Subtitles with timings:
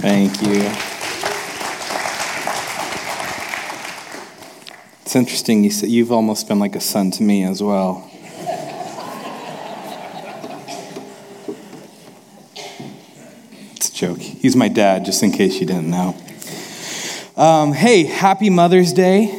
[0.00, 0.62] Thank you.
[5.02, 5.62] It's interesting.
[5.62, 8.10] You said you've almost been like a son to me as well.
[13.76, 14.20] It's a joke.
[14.20, 16.16] He's my dad, just in case you didn't know.
[17.36, 19.38] Um, hey, happy Mother's Day.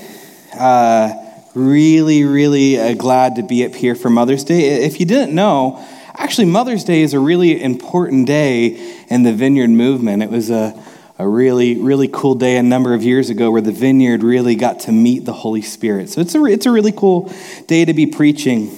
[0.54, 1.14] Uh,
[1.56, 4.84] really, really uh, glad to be up here for Mother's Day.
[4.84, 5.84] If you didn't know,
[6.22, 10.22] actually, Mother's Day is a really important day in the Vineyard movement.
[10.22, 10.80] It was a,
[11.18, 14.82] a really, really cool day a number of years ago where the Vineyard really got
[14.82, 16.10] to meet the Holy Spirit.
[16.10, 17.34] So it's a, it's a really cool
[17.68, 18.70] day to be preaching.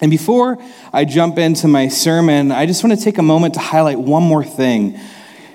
[0.00, 0.58] And before
[0.92, 4.22] I jump into my sermon, I just want to take a moment to highlight one
[4.22, 4.98] more thing.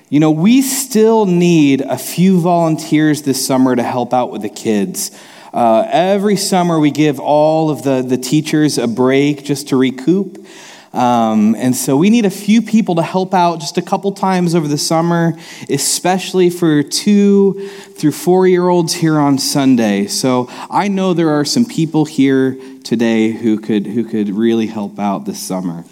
[0.10, 4.50] You know, we still need a few volunteers this summer to help out with the
[4.50, 5.18] kids.
[5.54, 10.46] Uh, every summer, we give all of the, the teachers a break just to recoup.
[10.94, 14.56] Um, and so we need a few people to help out just a couple times
[14.56, 15.38] over the summer,
[15.70, 20.08] especially for two through four year olds here on Sunday.
[20.08, 25.00] So I know there are some people here today who could, who could really help
[25.00, 25.86] out this summer.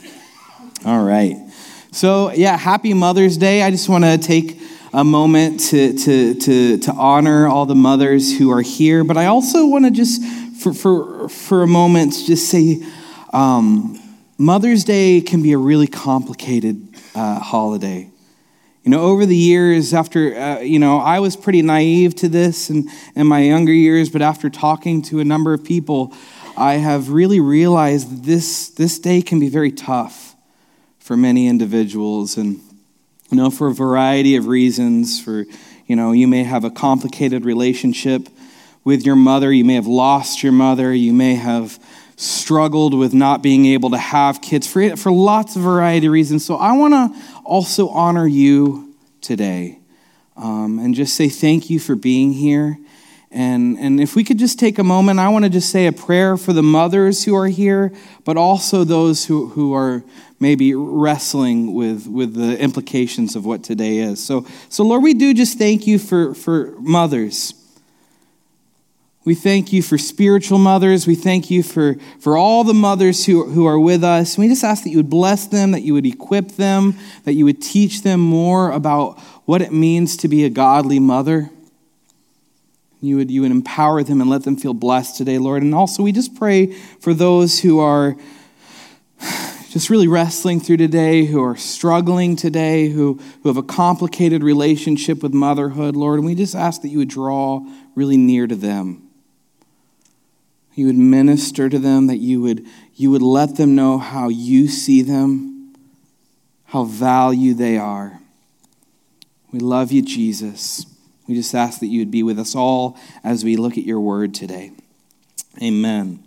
[0.86, 1.38] All right.
[1.92, 3.64] So, yeah, happy Mother's Day.
[3.64, 4.62] I just want to take
[4.94, 9.26] a moment to, to, to, to honor all the mothers who are here, but I
[9.26, 10.24] also want to just,
[10.62, 12.84] for, for, for a moment, just say
[13.34, 13.99] um,
[14.40, 18.10] Mother's Day can be a really complicated uh, holiday.
[18.84, 22.72] You know, over the years, after, uh, you know, I was pretty naive to this
[22.72, 26.16] in, in my younger years, but after talking to a number of people,
[26.58, 30.36] I have really realized this, this day can be very tough
[30.98, 32.38] for many individuals.
[32.38, 32.62] And
[33.32, 35.22] you know, for a variety of reasons.
[35.22, 35.46] For,
[35.86, 38.28] you know, you may have a complicated relationship
[38.84, 39.52] with your mother.
[39.52, 40.94] You may have lost your mother.
[40.94, 41.80] You may have
[42.20, 46.44] struggled with not being able to have kids for, for lots of variety of reasons.
[46.44, 49.80] So I want to also honor you today
[50.36, 52.78] um, and just say thank you for being here.
[53.32, 55.94] And, and if we could just take a moment, I want to just say a
[55.94, 57.94] prayer for the mothers who are here,
[58.26, 60.04] but also those who, who are
[60.42, 64.22] maybe wrestling with, with the implications of what today is.
[64.22, 67.54] So, so, Lord, we do just thank you for, for mothers.
[69.30, 71.06] We thank you for spiritual mothers.
[71.06, 74.40] We thank you for, for all the mothers who, who are with us.
[74.40, 77.46] We just ask that you would bless them, that you would equip them, that you
[77.46, 81.52] would teach them more about what it means to be a godly mother.
[83.02, 85.62] You would, you would empower them and let them feel blessed today, Lord.
[85.62, 88.16] And also, we just pray for those who are
[89.70, 95.22] just really wrestling through today, who are struggling today, who, who have a complicated relationship
[95.22, 96.18] with motherhood, Lord.
[96.18, 97.64] And we just ask that you would draw
[97.94, 99.06] really near to them.
[100.80, 104.70] You would minister to them, that you would, you would let them know how you
[104.70, 105.74] see them,
[106.68, 108.22] how value they are.
[109.52, 110.86] We love you, Jesus.
[111.28, 114.00] We just ask that you would be with us all as we look at your
[114.00, 114.72] word today.
[115.62, 116.24] Amen.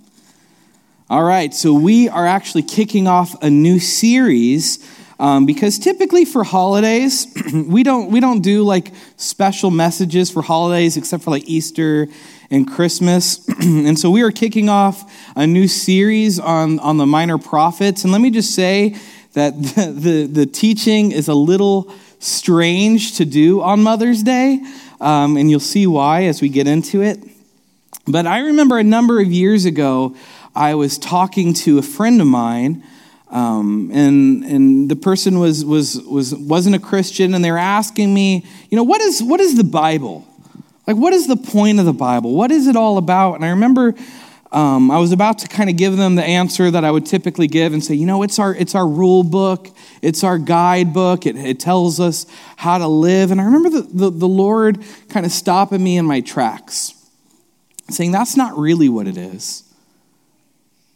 [1.08, 4.86] All right, so we are actually kicking off a new series
[5.22, 10.97] um, because typically for holidays we don't we don't do like special messages for holidays
[10.97, 12.09] except for like Easter
[12.50, 17.38] and Christmas, and so we are kicking off a new series on on the minor
[17.38, 18.03] prophets.
[18.03, 18.97] And let me just say
[19.34, 24.60] that the, the, the teaching is a little strange to do on Mother's Day,
[25.00, 27.21] um, and you'll see why as we get into it.
[28.09, 30.16] But I remember a number of years ago.
[30.54, 32.83] I was talking to a friend of mine,
[33.32, 38.12] um, and and the person was was was wasn't a Christian, and they were asking
[38.12, 40.26] me, you know, what is what is the Bible?
[40.87, 42.34] Like, what is the point of the Bible?
[42.34, 43.34] What is it all about?
[43.34, 43.94] And I remember.
[44.53, 47.47] Um, I was about to kind of give them the answer that I would typically
[47.47, 49.71] give and say, you know, it's our, it's our rule book,
[50.03, 52.26] it's our guidebook, it, it tells us
[52.56, 53.31] how to live.
[53.31, 56.92] And I remember the, the, the Lord kind of stopping me in my tracks,
[57.88, 59.72] saying, that's not really what it is.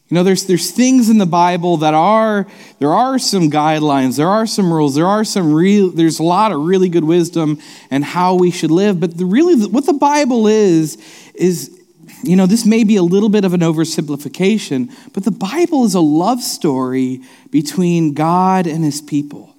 [0.08, 2.46] You know, there's, there's things in the Bible that are,
[2.78, 6.52] there are some guidelines, there are some rules, there are some real, there's a lot
[6.52, 7.58] of really good wisdom
[7.90, 9.00] and how we should live.
[9.00, 10.96] But the, really, what the Bible is,
[11.34, 11.76] is,
[12.22, 15.94] you know, this may be a little bit of an oversimplification, but the Bible is
[15.94, 19.56] a love story between God and his people.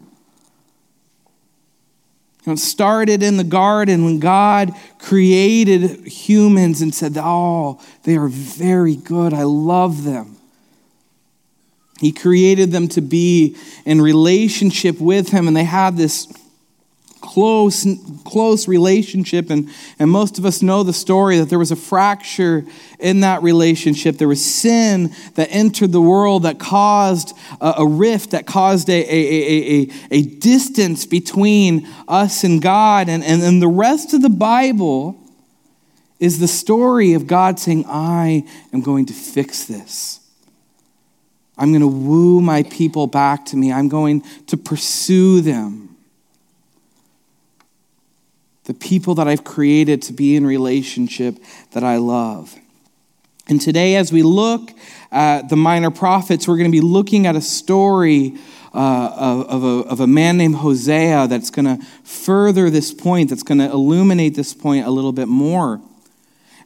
[2.46, 8.16] You know, it started in the garden when God created humans and said, Oh, they
[8.16, 9.34] are very good.
[9.34, 10.37] I love them.
[12.00, 13.56] He created them to be
[13.86, 16.28] in relationship with Him, and they had this
[17.22, 17.86] close,
[18.24, 19.50] close relationship.
[19.50, 22.66] And, and most of us know the story that there was a fracture
[23.00, 24.18] in that relationship.
[24.18, 28.94] There was sin that entered the world that caused a, a rift, that caused a,
[28.94, 33.10] a, a, a, distance between us and God.
[33.10, 35.20] And, and, and the rest of the Bible
[36.20, 40.27] is the story of God saying, I am going to fix this.
[41.58, 43.72] I'm going to woo my people back to me.
[43.72, 45.96] I'm going to pursue them.
[48.66, 51.38] The people that I've created to be in relationship
[51.72, 52.56] that I love.
[53.50, 54.72] And today, as we look
[55.10, 58.34] at the minor prophets, we're going to be looking at a story
[58.74, 63.30] uh, of, of, a, of a man named Hosea that's going to further this point,
[63.30, 65.82] that's going to illuminate this point a little bit more.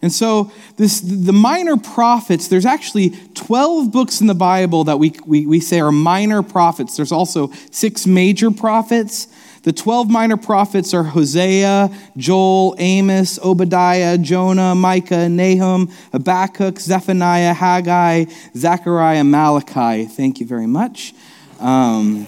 [0.01, 5.13] And so, this, the minor prophets, there's actually 12 books in the Bible that we,
[5.27, 6.97] we, we say are minor prophets.
[6.97, 9.27] There's also six major prophets.
[9.63, 18.25] The 12 minor prophets are Hosea, Joel, Amos, Obadiah, Jonah, Micah, Nahum, Habakkuk, Zephaniah, Haggai,
[18.57, 20.05] Zechariah, Malachi.
[20.05, 21.13] Thank you very much.
[21.59, 22.25] Um,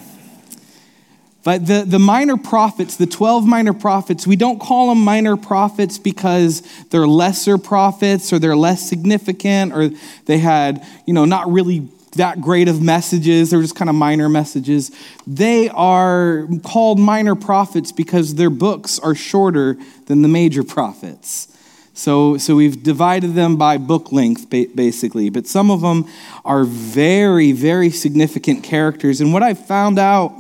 [1.44, 5.98] but the, the minor prophets, the 12 minor prophets, we don't call them minor prophets
[5.98, 9.90] because they're lesser prophets or they're less significant or
[10.26, 13.50] they had, you know, not really that great of messages.
[13.50, 14.92] They're just kind of minor messages.
[15.28, 21.50] They are called minor prophets because their books are shorter than the major prophets.
[21.94, 25.30] So, so we've divided them by book length, basically.
[25.30, 26.08] But some of them
[26.46, 29.20] are very, very significant characters.
[29.20, 30.34] And what I've found out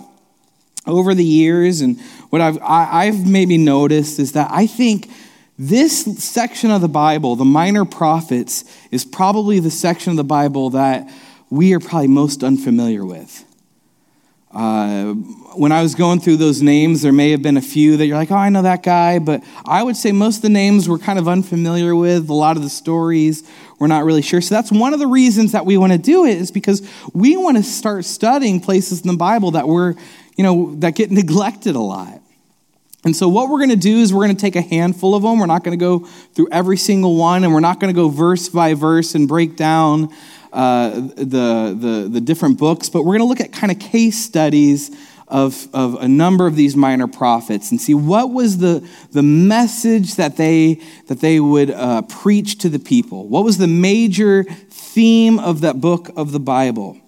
[0.85, 1.99] over the years and
[2.29, 5.09] what I've, I, have maybe noticed is that I think
[5.57, 10.71] this section of the Bible, the minor prophets, is probably the section of the Bible
[10.71, 11.09] that
[11.49, 13.45] we are probably most unfamiliar with.
[14.51, 15.13] Uh,
[15.55, 18.17] when I was going through those names, there may have been a few that you're
[18.17, 20.99] like, oh, I know that guy, but I would say most of the names we're
[20.99, 22.29] kind of unfamiliar with.
[22.29, 23.43] A lot of the stories
[23.79, 24.41] we're not really sure.
[24.41, 27.35] So that's one of the reasons that we want to do it, is because we
[27.35, 29.95] want to start studying places in the Bible that we're
[30.35, 32.19] you know, that get neglected a lot.
[33.05, 35.23] And so, what we're going to do is we're going to take a handful of
[35.23, 35.39] them.
[35.39, 35.99] We're not going to go
[36.33, 39.57] through every single one, and we're not going to go verse by verse and break
[39.57, 40.09] down
[40.53, 44.23] uh, the, the, the different books, but we're going to look at kind of case
[44.23, 44.95] studies
[45.27, 50.15] of, of a number of these minor prophets and see what was the, the message
[50.15, 53.27] that they, that they would uh, preach to the people.
[53.27, 56.99] What was the major theme of that book of the Bible?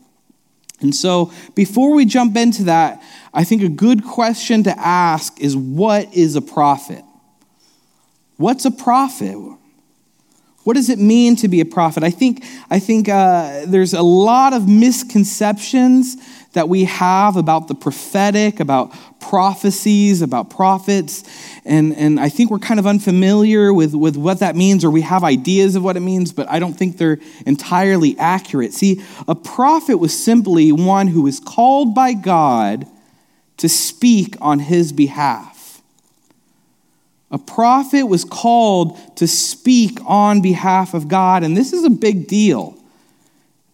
[0.81, 3.01] And so, before we jump into that,
[3.33, 7.03] I think a good question to ask is what is a prophet?
[8.37, 9.37] What's a prophet?
[10.65, 12.03] What does it mean to be a prophet?
[12.03, 16.17] I think, I think uh, there's a lot of misconceptions
[16.53, 21.23] that we have about the prophetic, about prophecies, about prophets.
[21.65, 25.01] And, and I think we're kind of unfamiliar with, with what that means, or we
[25.01, 28.73] have ideas of what it means, but I don't think they're entirely accurate.
[28.73, 32.87] See, a prophet was simply one who was called by God
[33.57, 35.54] to speak on his behalf.
[37.31, 42.27] A prophet was called to speak on behalf of God, and this is a big
[42.27, 42.77] deal.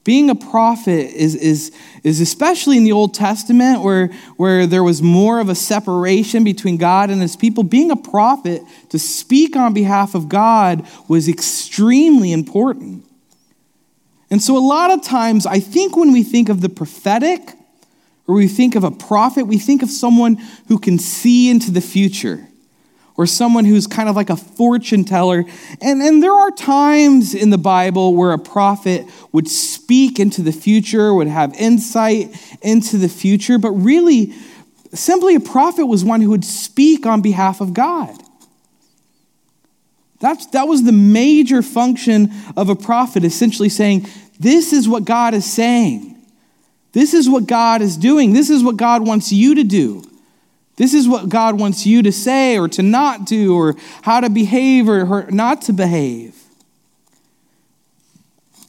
[0.03, 1.71] Being a prophet is, is,
[2.03, 6.77] is especially in the Old Testament where, where there was more of a separation between
[6.77, 7.63] God and his people.
[7.63, 13.05] Being a prophet to speak on behalf of God was extremely important.
[14.31, 17.41] And so, a lot of times, I think when we think of the prophetic
[18.27, 20.37] or we think of a prophet, we think of someone
[20.67, 22.47] who can see into the future
[23.17, 25.45] or someone who's kind of like a fortune teller.
[25.81, 30.51] And, and there are times in the Bible where a prophet would speak into the
[30.51, 34.33] future, would have insight into the future, but really,
[34.93, 38.15] simply a prophet was one who would speak on behalf of God.
[40.19, 44.07] That's, that was the major function of a prophet, essentially saying,
[44.39, 46.15] This is what God is saying.
[46.93, 48.33] This is what God is doing.
[48.33, 50.03] This is what God wants you to do.
[50.81, 54.31] This is what God wants you to say or to not do, or how to
[54.31, 56.35] behave or not to behave.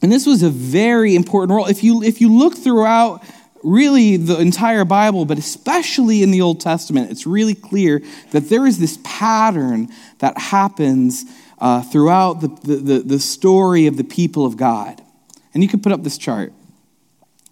[0.03, 1.65] And this was a very important role.
[1.65, 3.23] If you, if you look throughout
[3.63, 8.67] really the entire Bible, but especially in the Old Testament, it's really clear that there
[8.67, 9.87] is this pattern
[10.19, 11.25] that happens
[11.57, 15.01] uh, throughout the, the, the story of the people of God.
[15.55, 16.53] And you can put up this chart.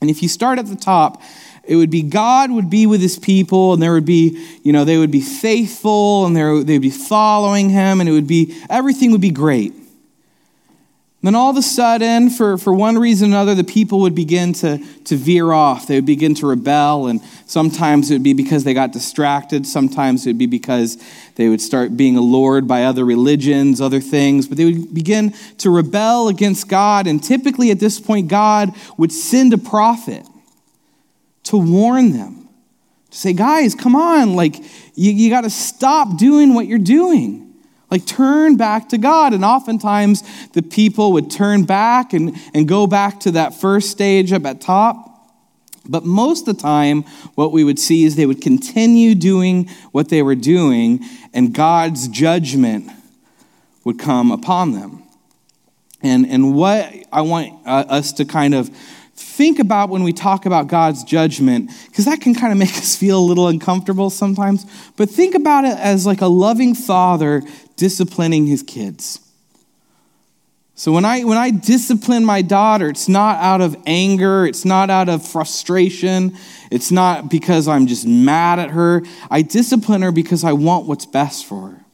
[0.02, 1.20] And if you start at the top,
[1.64, 4.84] it would be God would be with his people, and there would be, you know,
[4.84, 6.36] they would be faithful, and
[6.68, 9.74] they'd be following him, and it would be, everything would be great.
[11.24, 14.54] Then all of a sudden, for, for one reason or another, the people would begin
[14.54, 15.86] to, to veer off.
[15.86, 19.68] They would begin to rebel, and sometimes it would be because they got distracted.
[19.68, 20.98] Sometimes it would be because
[21.36, 24.48] they would start being allured by other religions, other things.
[24.48, 29.12] But they would begin to rebel against God, and typically at this point, God would
[29.12, 30.26] send a prophet
[31.44, 32.48] to warn them,
[33.10, 34.58] to say, guys, come on, like,
[34.96, 37.54] you, you got to stop doing what you're doing.
[37.90, 39.34] Like, turn back to God.
[39.34, 44.32] And oftentimes, the people would turn back and, and go back to that first stage
[44.32, 45.10] up at top.
[45.86, 47.04] But most of the time,
[47.36, 52.08] what we would see is they would continue doing what they were doing, and God's
[52.08, 52.90] judgment
[53.84, 55.04] would come upon them.
[56.04, 58.70] And, and what I want uh, us to kind of
[59.42, 62.96] think about when we talk about God's judgment, because that can kind of make us
[62.96, 64.68] feel a little uncomfortable sometimes,
[64.98, 67.42] but think about it as like a loving father
[67.76, 69.20] disciplining his kids.
[70.76, 74.92] So when I when I discipline my daughter, it's not out of anger, it's not
[74.92, 76.38] out of frustration,
[76.70, 79.02] it's not because I'm just mad at her.
[79.32, 81.86] I discipline her because I want what's best for her.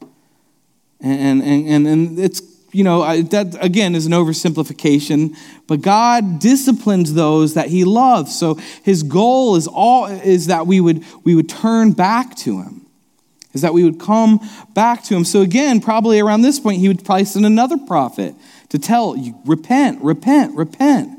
[1.00, 5.36] And and and, and it's you know, that again is an oversimplification,
[5.68, 8.38] but God disciplines those that he loves.
[8.38, 12.86] So his goal is all is that we would we would turn back to him.
[13.54, 14.40] Is that we would come
[14.74, 15.24] back to him.
[15.26, 18.36] So again, probably around this point, he would probably send another prophet
[18.70, 21.10] to tell you, repent, repent, repent.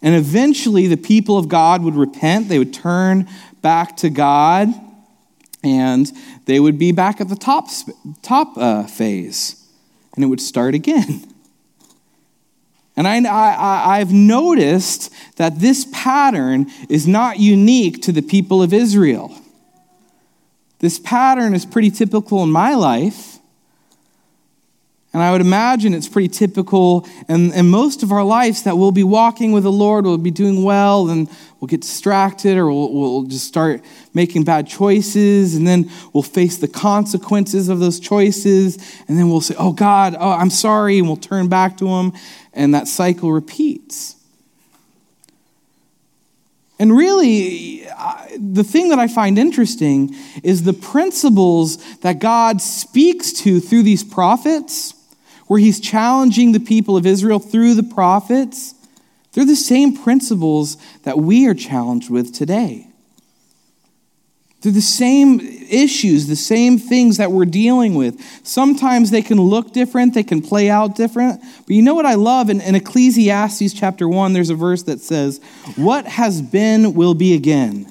[0.00, 3.28] And eventually the people of God would repent, they would turn
[3.60, 4.68] back to God,
[5.64, 6.10] and
[6.46, 7.68] they would be back at the top,
[8.22, 9.57] top uh, phase
[10.18, 11.22] and it would start again.
[12.96, 18.72] And I, I, I've noticed that this pattern is not unique to the people of
[18.72, 19.32] Israel.
[20.80, 23.37] This pattern is pretty typical in my life.
[25.18, 28.92] And I would imagine it's pretty typical in, in most of our lives that we'll
[28.92, 32.92] be walking with the Lord, we'll be doing well, and we'll get distracted or we'll,
[32.92, 33.82] we'll just start
[34.14, 38.76] making bad choices, and then we'll face the consequences of those choices,
[39.08, 42.12] and then we'll say, Oh God, oh, I'm sorry, and we'll turn back to Him,
[42.52, 44.14] and that cycle repeats.
[46.78, 47.88] And really,
[48.38, 54.04] the thing that I find interesting is the principles that God speaks to through these
[54.04, 54.94] prophets
[55.48, 58.74] where he's challenging the people of Israel through the prophets,
[59.32, 62.86] they're the same principles that we are challenged with today.
[64.60, 68.20] They're the same issues, the same things that we're dealing with.
[68.44, 71.40] Sometimes they can look different, they can play out different.
[71.40, 72.50] But you know what I love?
[72.50, 75.40] In, in Ecclesiastes chapter 1, there's a verse that says,
[75.76, 77.86] What has been will be again.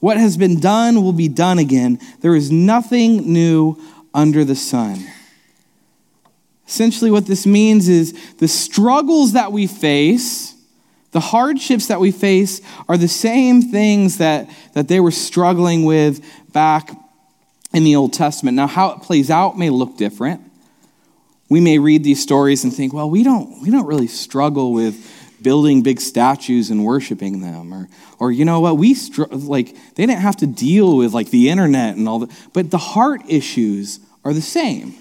[0.00, 1.98] What has been done will be done again.
[2.20, 3.78] There is nothing new
[4.14, 5.04] under the sun.
[6.66, 10.54] Essentially, what this means is the struggles that we face,
[11.12, 16.24] the hardships that we face, are the same things that, that they were struggling with
[16.52, 16.90] back
[17.72, 18.56] in the Old Testament.
[18.56, 20.40] Now, how it plays out may look different.
[21.50, 25.10] We may read these stories and think, well, we don't, we don't really struggle with
[25.42, 27.86] building big statues and worshiping them or
[28.18, 31.50] or you know what we str- like they didn't have to deal with like the
[31.50, 34.94] internet and all that but the heart issues are the same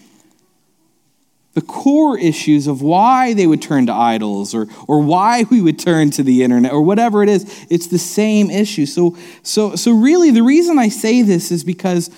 [1.53, 5.77] the core issues of why they would turn to idols or, or why we would
[5.77, 8.86] turn to the internet or whatever it is, it's the same issue.
[8.86, 12.10] So, so, so really, the reason I say this is because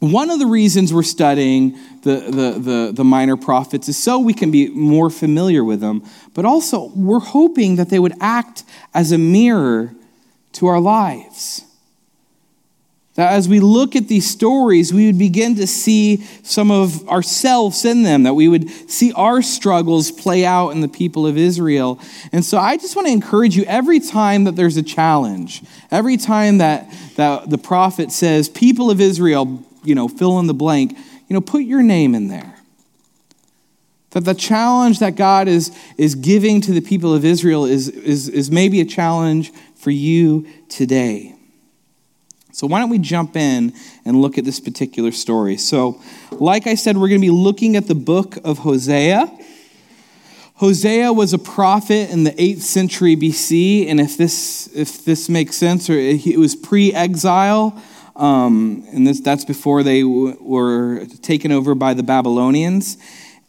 [0.00, 4.34] one of the reasons we're studying the, the, the, the minor prophets is so we
[4.34, 6.02] can be more familiar with them,
[6.34, 8.64] but also we're hoping that they would act
[8.94, 9.94] as a mirror
[10.52, 11.64] to our lives.
[13.20, 18.02] As we look at these stories, we would begin to see some of ourselves in
[18.02, 22.00] them, that we would see our struggles play out in the people of Israel.
[22.32, 26.16] And so I just want to encourage you every time that there's a challenge, every
[26.16, 30.96] time that, that the prophet says, people of Israel, you know, fill in the blank,
[31.28, 32.54] you know, put your name in there.
[34.10, 38.28] That the challenge that God is, is giving to the people of Israel is, is,
[38.28, 41.34] is maybe a challenge for you today.
[42.52, 43.72] So, why don't we jump in
[44.04, 45.56] and look at this particular story?
[45.56, 46.00] So,
[46.32, 49.30] like I said, we're going to be looking at the book of Hosea.
[50.56, 55.56] Hosea was a prophet in the 8th century BC, and if this, if this makes
[55.56, 57.80] sense, or it was pre exile,
[58.16, 62.98] um, and this, that's before they w- were taken over by the Babylonians.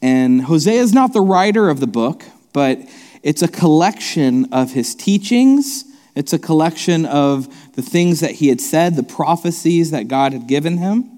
[0.01, 2.79] And Hosea is not the writer of the book, but
[3.23, 8.61] it's a collection of his teachings it's a collection of the things that he had
[8.61, 11.09] said, the prophecies that God had given him.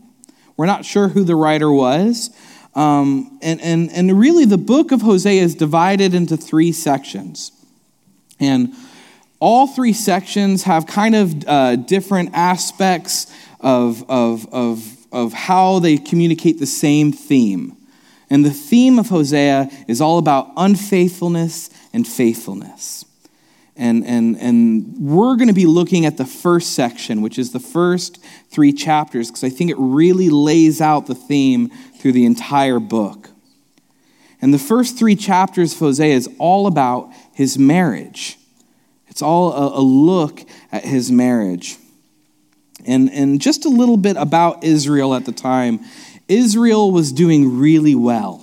[0.56, 2.30] We're not sure who the writer was,
[2.76, 7.52] Um, and, and, and really, the book of Hosea is divided into three sections.
[8.40, 8.74] And
[9.40, 13.28] all three sections have kind of uh, different aspects
[13.60, 17.78] of, of, of, of how they communicate the same theme.
[18.30, 23.06] And the theme of Hosea is all about unfaithfulness and faithfulness.
[23.76, 27.60] And, and, and we're going to be looking at the first section, which is the
[27.60, 32.80] first three chapters, because I think it really lays out the theme through the entire
[32.80, 33.30] book.
[34.42, 38.38] And the first three chapters of Hosea is all about his marriage.
[39.08, 41.78] It's all a, a look at his marriage.
[42.86, 45.80] And, and just a little bit about Israel at the time.
[46.28, 48.43] Israel was doing really well.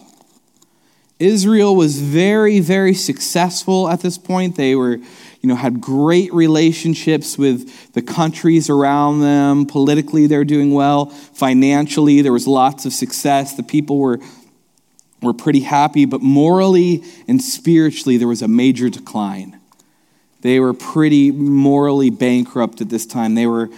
[1.20, 4.56] Israel was very, very successful at this point.
[4.56, 9.66] They were, you know, had great relationships with the countries around them.
[9.66, 11.06] Politically, they're doing well.
[11.06, 13.54] Financially, there was lots of success.
[13.54, 14.18] The people were,
[15.20, 19.60] were pretty happy, but morally and spiritually, there was a major decline.
[20.40, 23.34] They were pretty morally bankrupt at this time.
[23.34, 23.68] They were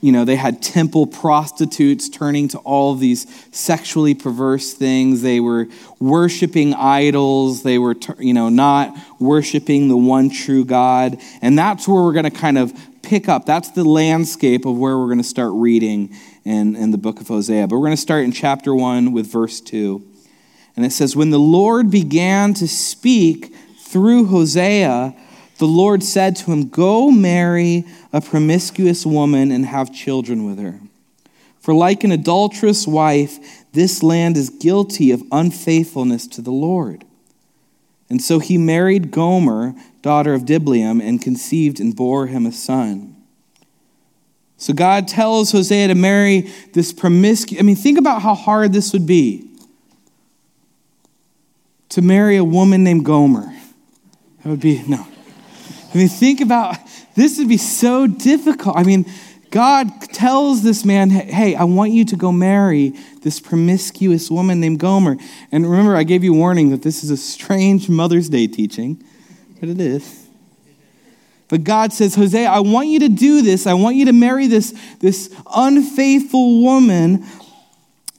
[0.00, 5.20] you know, they had temple prostitutes turning to all these sexually perverse things.
[5.20, 7.62] They were worshiping idols.
[7.62, 11.18] They were, you know, not worshiping the one true God.
[11.42, 13.44] And that's where we're going to kind of pick up.
[13.44, 16.14] That's the landscape of where we're going to start reading
[16.44, 17.66] in, in the book of Hosea.
[17.66, 20.02] But we're going to start in chapter 1 with verse 2.
[20.76, 25.14] And it says, When the Lord began to speak through Hosea,
[25.60, 30.80] the Lord said to him, Go marry a promiscuous woman and have children with her.
[31.60, 33.38] For like an adulterous wife,
[33.72, 37.04] this land is guilty of unfaithfulness to the Lord.
[38.08, 43.14] And so he married Gomer, daughter of Diblaim, and conceived and bore him a son.
[44.56, 47.60] So God tells Hosea to marry this promiscuous.
[47.60, 49.46] I mean, think about how hard this would be
[51.90, 53.54] to marry a woman named Gomer.
[54.42, 55.06] That would be, no.
[55.92, 56.76] I mean, think about
[57.14, 58.76] this would be so difficult.
[58.76, 59.06] I mean,
[59.50, 62.90] God tells this man, hey, I want you to go marry
[63.22, 65.16] this promiscuous woman named Gomer.
[65.50, 69.02] And remember, I gave you warning that this is a strange Mother's Day teaching,
[69.58, 70.28] but it is.
[71.48, 73.66] But God says, Hosea, I want you to do this.
[73.66, 77.26] I want you to marry this, this unfaithful woman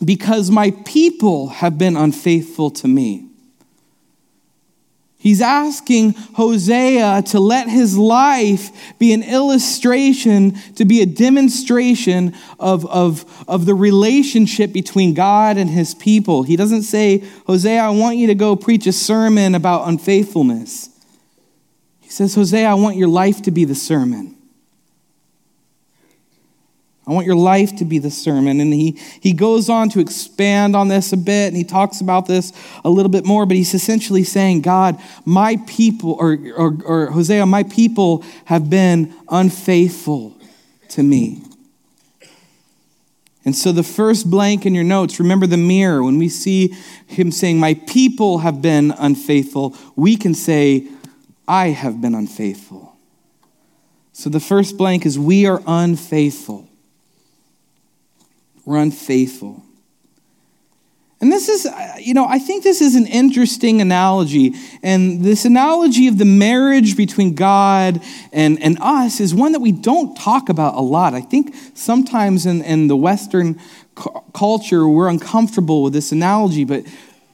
[0.04, 3.31] because my people have been unfaithful to me.
[5.22, 12.88] He's asking Hosea to let his life be an illustration, to be a demonstration of,
[12.88, 16.42] of, of the relationship between God and his people.
[16.42, 20.90] He doesn't say, Hosea, I want you to go preach a sermon about unfaithfulness.
[22.00, 24.41] He says, Hosea, I want your life to be the sermon.
[27.12, 28.62] I want your life to be the sermon.
[28.62, 32.26] And he, he goes on to expand on this a bit and he talks about
[32.26, 32.54] this
[32.86, 37.46] a little bit more, but he's essentially saying, God, my people, or, or, or Hosea,
[37.46, 40.38] my people have been unfaithful
[40.88, 41.44] to me.
[43.44, 46.02] And so the first blank in your notes, remember the mirror.
[46.04, 46.74] When we see
[47.08, 50.88] him saying, My people have been unfaithful, we can say,
[51.46, 52.96] I have been unfaithful.
[54.14, 56.70] So the first blank is, We are unfaithful.
[58.66, 59.64] We're unfaithful.
[61.22, 64.56] And this is, uh, you know, I think this is an interesting analogy.
[64.82, 68.02] And this analogy of the marriage between God
[68.34, 71.14] and, and us is one that we don't talk about a lot.
[71.14, 73.60] I think sometimes in, in the Western
[74.34, 76.64] culture, we're uncomfortable with this analogy.
[76.66, 76.86] But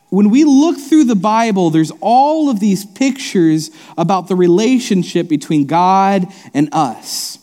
[0.09, 5.65] when we look through the Bible, there's all of these pictures about the relationship between
[5.65, 7.36] God and us.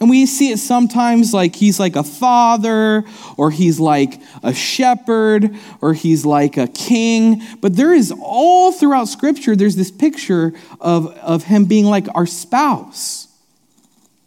[0.00, 3.04] And we see it sometimes like he's like a father,
[3.36, 7.42] or he's like a shepherd, or he's like a king.
[7.60, 12.26] But there is all throughout Scripture, there's this picture of, of him being like our
[12.26, 13.26] spouse.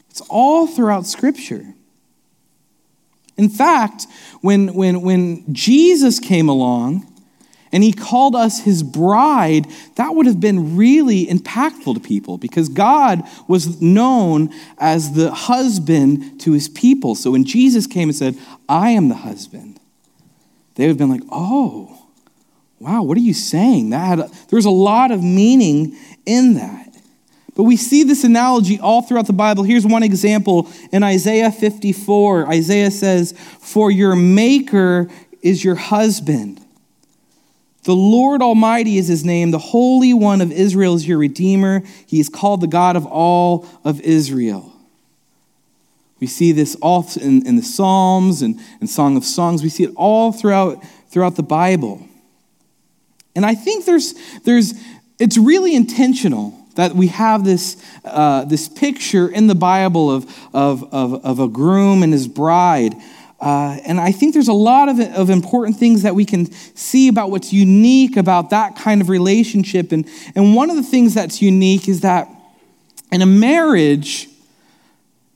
[0.10, 1.74] It's all throughout Scripture.
[3.38, 4.08] In fact,
[4.42, 7.11] when, when, when Jesus came along,
[7.72, 12.68] and he called us his bride, that would have been really impactful to people because
[12.68, 17.16] God was known as the husband to his people.
[17.16, 19.80] So when Jesus came and said, I am the husband,
[20.76, 22.08] they would have been like, oh,
[22.80, 23.92] wow, what are you saying?
[23.92, 26.90] That had a, there was a lot of meaning in that.
[27.56, 29.64] But we see this analogy all throughout the Bible.
[29.64, 32.48] Here's one example in Isaiah 54.
[32.48, 35.10] Isaiah says, For your maker
[35.42, 36.61] is your husband
[37.84, 39.52] the Lord Almighty is his name.
[39.52, 41.82] The Holy One of Israel is your Redeemer.
[42.06, 44.72] He is called the God of all of Israel.
[46.20, 49.64] We see this all in, in the Psalms and, and Song of Songs.
[49.64, 52.08] We see it all throughout, throughout the Bible.
[53.36, 54.14] And I think there's,
[54.44, 54.76] there's,
[55.18, 60.94] it's really intentional that we have this, uh, this picture in the Bible of, of,
[60.94, 62.94] of, of a groom and his bride.
[63.42, 67.08] Uh, and I think there's a lot of, of important things that we can see
[67.08, 69.92] about what's unique about that kind of relationship.
[69.92, 72.30] And, and one of the things that's unique is that
[73.12, 74.28] in a marriage,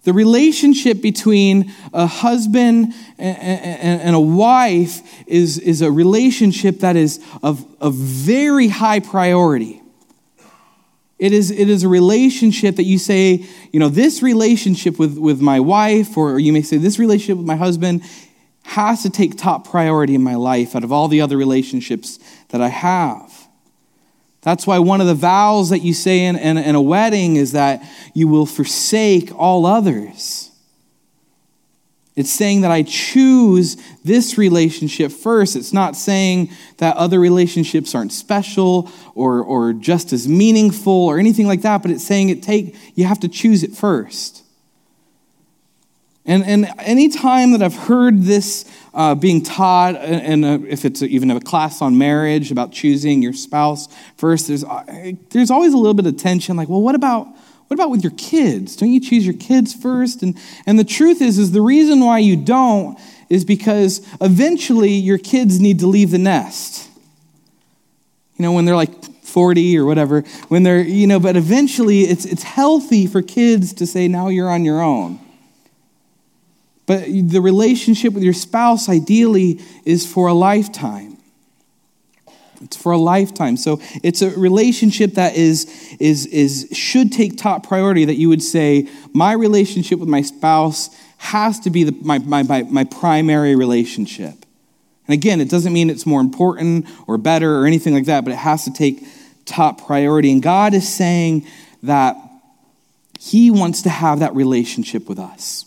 [0.04, 7.66] the relationship between a husband and a wife is, is a relationship that is of,
[7.82, 9.82] of very high priority.
[11.18, 15.40] It is, it is a relationship that you say, you know, this relationship with, with
[15.42, 18.04] my wife, or you may say, this relationship with my husband
[18.64, 22.62] has to take top priority in my life out of all the other relationships that
[22.62, 23.48] I have.
[24.42, 27.54] That's why one of the vows that you say in, in, in, a wedding is
[27.54, 30.45] that you will forsake all others.
[32.16, 35.56] It's saying that I choose this relationship first.
[35.58, 41.46] It's not saying that other relationships aren't special or, or just as meaningful or anything
[41.46, 44.44] like that, but it's saying it take you have to choose it first.
[46.28, 51.30] And, and any time that I've heard this uh, being taught, and if it's even
[51.30, 55.94] a class on marriage about choosing your spouse first, there's, uh, there's always a little
[55.94, 57.28] bit of tension like, well, what about,
[57.68, 58.76] what about with your kids?
[58.76, 60.22] Don't you choose your kids first?
[60.22, 63.00] And, and the truth is, is the reason why you don't
[63.30, 66.88] is because eventually your kids need to leave the nest.
[68.38, 72.26] You know, when they're like 40 or whatever, when they're, you know, but eventually it's,
[72.26, 75.20] it's healthy for kids to say, now you're on your own.
[76.86, 81.15] But the relationship with your spouse, ideally, is for a lifetime.
[82.62, 83.58] It's for a lifetime.
[83.58, 85.66] So it's a relationship that is,
[86.00, 90.90] is, is, should take top priority, that you would say, my relationship with my spouse
[91.18, 94.46] has to be the, my, my, my, my primary relationship.
[95.08, 98.34] And again, it doesn't mean it's more important or better or anything like that, but
[98.34, 99.06] it has to take
[99.46, 100.32] top priority.
[100.32, 101.46] And God is saying
[101.84, 102.16] that
[103.20, 105.66] He wants to have that relationship with us.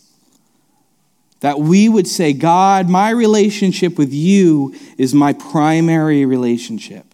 [1.40, 7.04] That we would say, God, my relationship with you is my primary relationship.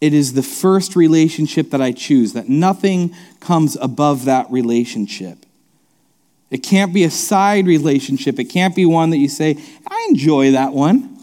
[0.00, 5.44] It is the first relationship that I choose, that nothing comes above that relationship.
[6.50, 8.38] It can't be a side relationship.
[8.38, 11.16] It can't be one that you say, I enjoy that one.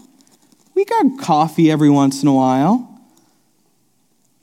[0.74, 2.92] We got coffee every once in a while.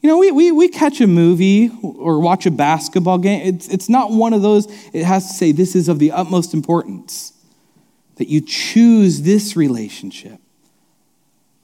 [0.00, 3.54] You know, we, we, we catch a movie or watch a basketball game.
[3.54, 6.52] It's, it's not one of those, it has to say, this is of the utmost
[6.52, 7.33] importance
[8.16, 10.38] that you choose this relationship.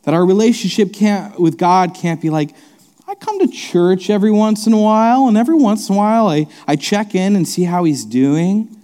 [0.03, 0.95] That our relationship
[1.39, 2.55] with God can't be like,
[3.07, 6.29] I come to church every once in a while, and every once in a while
[6.29, 8.69] I, I check in and see how he's doing.
[8.69, 8.79] And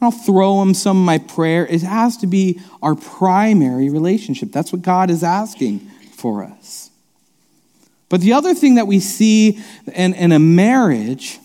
[0.00, 1.66] I'll throw him some of my prayer.
[1.66, 4.50] It has to be our primary relationship.
[4.50, 5.78] That's what God is asking
[6.16, 6.90] for us.
[8.08, 9.58] But the other thing that we see
[9.94, 11.38] in, in a marriage,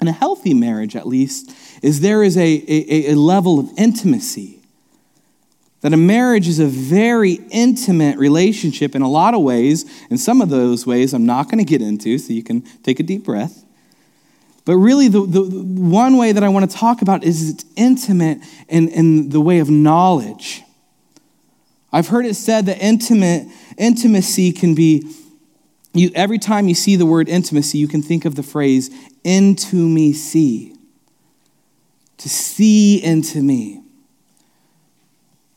[0.00, 4.59] in a healthy marriage at least, is there is a, a, a level of intimacy
[5.80, 9.90] that a marriage is a very intimate relationship in a lot of ways.
[10.10, 13.00] And some of those ways I'm not going to get into, so you can take
[13.00, 13.64] a deep breath.
[14.66, 18.38] But really, the, the, one way that I want to talk about is it's intimate
[18.68, 20.62] in, in the way of knowledge.
[21.92, 25.10] I've heard it said that intimate, intimacy can be,
[25.94, 28.90] you, every time you see the word intimacy, you can think of the phrase,
[29.24, 30.74] into me see.
[32.18, 33.82] To see into me.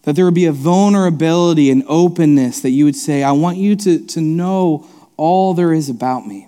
[0.03, 3.75] That there would be a vulnerability and openness that you would say, I want you
[3.77, 4.87] to, to know
[5.17, 6.47] all there is about me.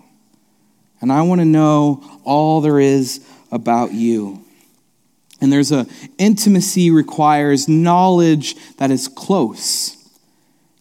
[1.02, 4.44] And I want to know all there is about you.
[5.42, 5.86] And there's a
[6.18, 9.96] intimacy requires knowledge that is close.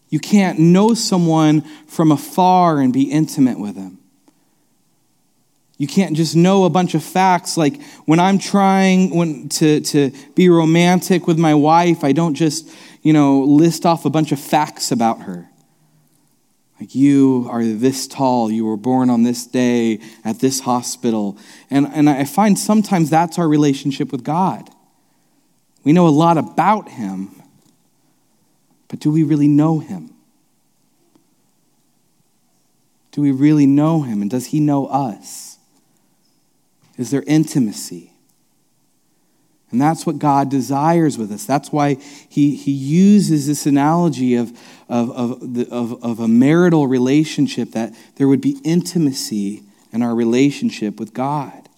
[0.08, 3.98] You can't know someone from afar and be intimate with them.
[5.76, 7.56] You can't just know a bunch of facts.
[7.56, 12.70] Like when I'm trying when, to, to be romantic with my wife, I don't just,
[13.02, 15.48] you know, list off a bunch of facts about her.
[16.78, 21.38] Like you are this tall, you were born on this day at this hospital.
[21.70, 24.70] And, and I find sometimes that's our relationship with God.
[25.84, 27.42] We know a lot about him,
[28.88, 30.10] but do we really know him?
[33.12, 34.22] Do we really know him?
[34.22, 35.53] And does he know us?
[36.96, 38.10] Is there intimacy.
[39.70, 41.44] And that's what God desires with us.
[41.44, 41.94] That's why
[42.28, 44.56] he, he uses this analogy of,
[44.88, 50.14] of, of, the, of, of a marital relationship, that there would be intimacy in our
[50.14, 51.68] relationship with God.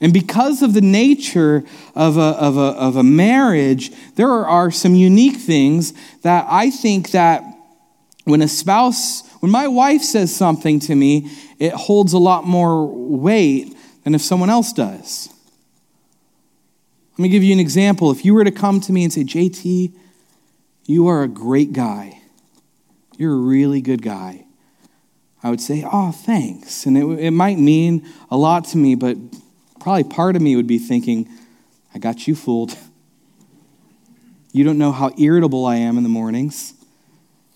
[0.00, 4.94] And because of the nature of a, of a, of a marriage, there are some
[4.94, 7.42] unique things that I think that
[8.24, 12.86] when a spouse, when my wife says something to me, it holds a lot more
[12.86, 15.28] weight than if someone else does.
[17.12, 18.10] Let me give you an example.
[18.10, 19.92] If you were to come to me and say, JT,
[20.86, 22.22] you are a great guy,
[23.18, 24.46] you're a really good guy,
[25.42, 26.86] I would say, oh, thanks.
[26.86, 29.18] And it, it might mean a lot to me, but
[29.78, 31.28] probably part of me would be thinking,
[31.94, 32.78] I got you fooled.
[34.52, 36.74] You don't know how irritable I am in the mornings.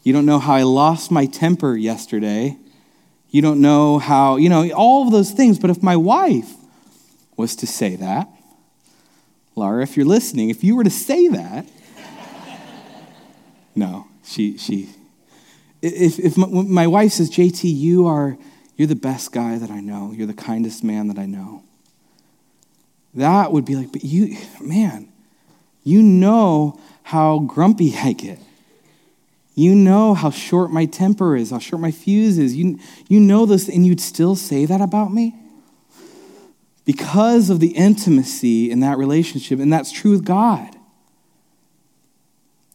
[0.02, 2.56] You don't know how I lost my temper yesterday.
[3.30, 5.58] You don't know how, you know, all of those things.
[5.58, 6.52] But if my wife
[7.36, 8.28] was to say that,
[9.54, 11.66] Laura, if you're listening, if you were to say that,
[13.74, 14.88] no, she, she,
[15.82, 18.38] if, if my, wife says, JT, you are,
[18.76, 21.62] you're the best guy that I know, you're the kindest man that I know,
[23.14, 25.08] that would be like, but you, man,
[25.82, 28.38] you know how grumpy I get.
[29.58, 32.54] You know how short my temper is, how short my fuse is.
[32.54, 35.34] You, you know this, and you'd still say that about me?
[36.84, 40.76] Because of the intimacy in that relationship, and that's true with God.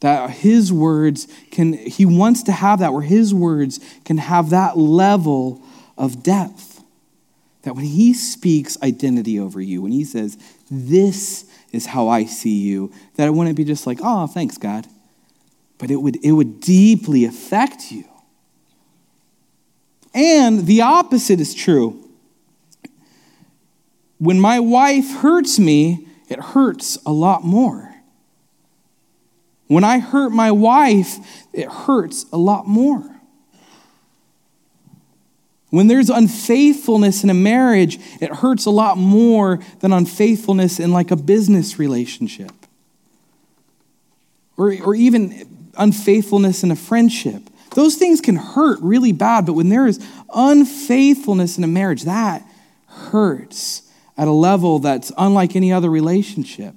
[0.02, 4.78] That his words can, he wants to have that, where his words can have that
[4.78, 5.64] level
[5.98, 6.84] of depth.
[7.62, 10.38] That when he speaks identity over you, when he says,
[10.70, 14.86] This is how I see you, that it wouldn't be just like, Oh, thanks, God.
[15.84, 18.06] But it would, it would deeply affect you.
[20.14, 22.10] And the opposite is true.
[24.18, 27.94] When my wife hurts me, it hurts a lot more.
[29.68, 31.18] When I hurt my wife,
[31.52, 33.20] it hurts a lot more.
[35.70, 41.12] When there's unfaithfulness in a marriage, it hurts a lot more than unfaithfulness in like
[41.12, 42.54] a business relationship.
[44.56, 47.42] Or, or even unfaithfulness in a friendship.
[47.76, 52.46] Those things can hurt really bad, but when there is unfaithfulness in a marriage, that
[52.88, 53.82] hurts
[54.18, 56.76] at a level that's unlike any other relationship.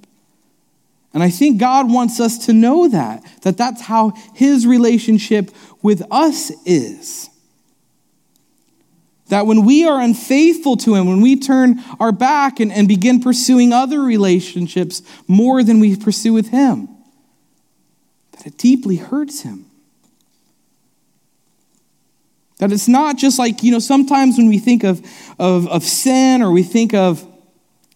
[1.12, 5.50] And I think God wants us to know that, that that's how his relationship
[5.82, 7.30] with us is.
[9.28, 13.20] That when we are unfaithful to Him, when we turn our back and, and begin
[13.20, 16.88] pursuing other relationships more than we pursue with Him,
[18.46, 19.66] that it deeply hurts Him.
[22.58, 25.04] That it's not just like, you know, sometimes when we think of,
[25.36, 27.26] of, of sin or we think of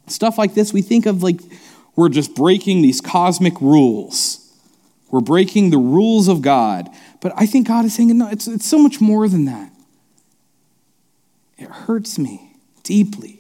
[0.09, 1.41] stuff like this, we think of like
[1.95, 4.53] we're just breaking these cosmic rules.
[5.13, 6.89] We're breaking the rules of God.
[7.21, 9.71] But I think God is saying, no, it's, it's so much more than that.
[11.59, 13.40] It hurts me deeply.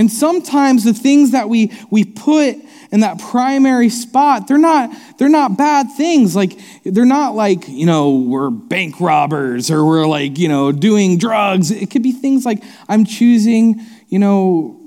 [0.00, 2.56] And sometimes the things that we, we put
[2.90, 6.34] in that primary spot, they're not, they're not bad things.
[6.34, 11.18] Like, they're not like, you know, we're bank robbers or we're like, you know, doing
[11.18, 11.70] drugs.
[11.70, 14.80] It could be things like, I'm choosing, you know,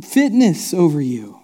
[0.00, 1.40] fitness over you.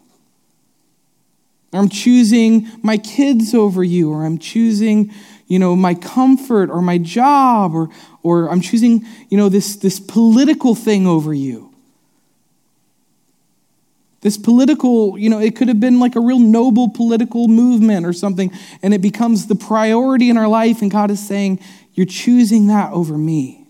[1.72, 5.10] Or I'm choosing my kids over you, or I'm choosing,
[5.48, 7.88] you know, my comfort or my job, or,
[8.22, 11.71] or I'm choosing, you know, this, this political thing over you.
[14.22, 18.12] This political, you know, it could have been like a real noble political movement or
[18.12, 21.58] something, and it becomes the priority in our life, and God is saying,
[21.92, 23.66] You're choosing that over me.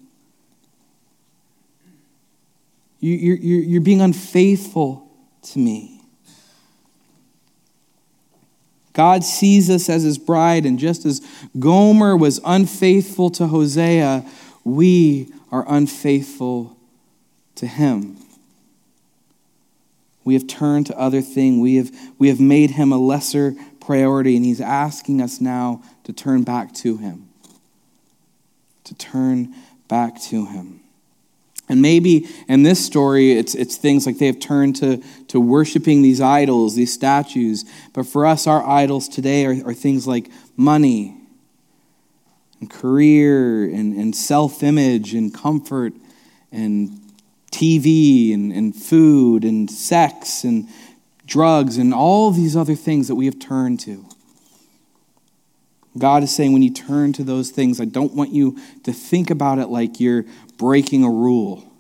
[3.00, 5.10] You, are you're being unfaithful
[5.42, 6.02] to me.
[8.92, 11.26] God sees us as his bride, and just as
[11.58, 14.24] Gomer was unfaithful to Hosea,
[14.64, 16.76] we are unfaithful
[17.54, 18.18] to him.
[20.24, 21.60] We have turned to other things.
[21.60, 26.12] We have, we have made him a lesser priority, and he's asking us now to
[26.12, 27.28] turn back to him.
[28.84, 29.54] To turn
[29.88, 30.80] back to him.
[31.68, 36.02] And maybe in this story, it's, it's things like they have turned to, to worshiping
[36.02, 37.64] these idols, these statues.
[37.94, 41.16] But for us, our idols today are, are things like money
[42.60, 45.94] and career and, and self image and comfort
[46.52, 47.01] and
[47.52, 50.68] TV and, and food and sex and
[51.26, 54.04] drugs and all these other things that we have turned to.
[55.96, 59.30] God is saying, when you turn to those things, I don't want you to think
[59.30, 60.24] about it like you're
[60.56, 61.70] breaking a rule,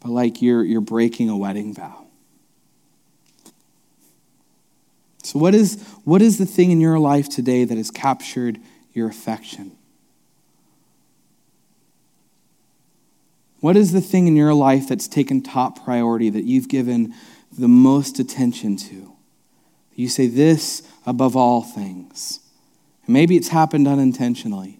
[0.00, 2.06] but like you're, you're breaking a wedding vow.
[5.22, 8.58] So, what is, what is the thing in your life today that has captured
[8.92, 9.77] your affection?
[13.60, 17.14] What is the thing in your life that's taken top priority that you've given
[17.56, 19.12] the most attention to?
[19.94, 22.40] You say this above all things.
[23.08, 24.78] Maybe it's happened unintentionally.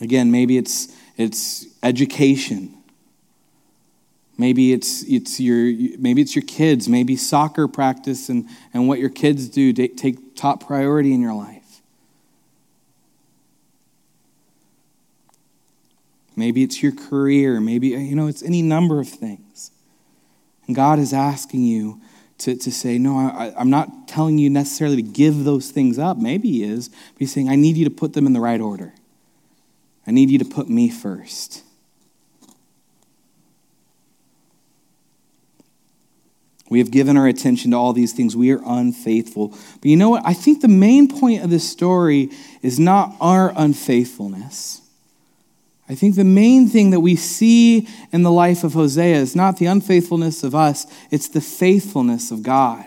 [0.00, 2.74] Again, maybe it's, it's education.
[4.36, 6.88] Maybe it's, it's your, maybe it's your kids.
[6.88, 11.57] Maybe soccer practice and, and what your kids do take top priority in your life.
[16.38, 17.60] Maybe it's your career.
[17.60, 19.72] Maybe, you know, it's any number of things.
[20.68, 22.00] And God is asking you
[22.38, 26.16] to, to say, no, I, I'm not telling you necessarily to give those things up.
[26.16, 26.90] Maybe He is.
[26.90, 28.94] But He's saying, I need you to put them in the right order.
[30.06, 31.64] I need you to put me first.
[36.70, 38.36] We have given our attention to all these things.
[38.36, 39.48] We are unfaithful.
[39.48, 40.22] But you know what?
[40.24, 42.30] I think the main point of this story
[42.62, 44.82] is not our unfaithfulness.
[45.88, 49.56] I think the main thing that we see in the life of Hosea is not
[49.56, 52.84] the unfaithfulness of us, it's the faithfulness of God.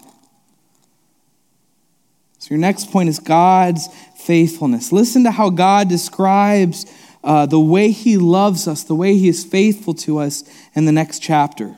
[2.38, 4.92] So, your next point is God's faithfulness.
[4.92, 6.92] Listen to how God describes
[7.24, 10.44] uh, the way He loves us, the way He is faithful to us
[10.76, 11.76] in the next chapter.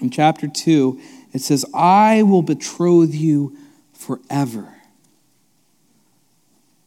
[0.00, 1.00] In chapter 2,
[1.32, 3.56] it says, I will betroth you
[3.92, 4.71] forever.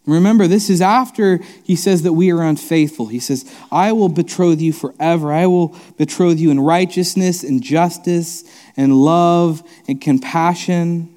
[0.06, 3.08] Remember, this is after he says that we are unfaithful.
[3.08, 5.34] He says, I will betroth you forever.
[5.34, 8.44] I will betroth you in righteousness and justice
[8.78, 11.16] and love and compassion.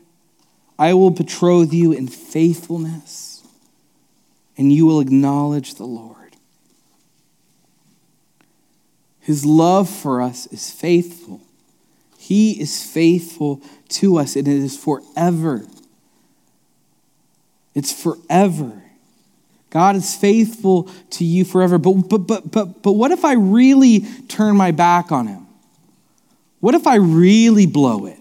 [0.79, 3.43] I will betroth you in faithfulness,
[4.57, 6.17] and you will acknowledge the Lord.
[9.21, 11.43] His love for us is faithful.
[12.17, 15.67] He is faithful to us, and it is forever.
[17.75, 18.83] It's forever.
[19.71, 21.79] God is faithful to you forever.
[21.79, 25.47] But, but, but, but, but what if I really turn my back on him?
[26.61, 28.19] What if I really blow it?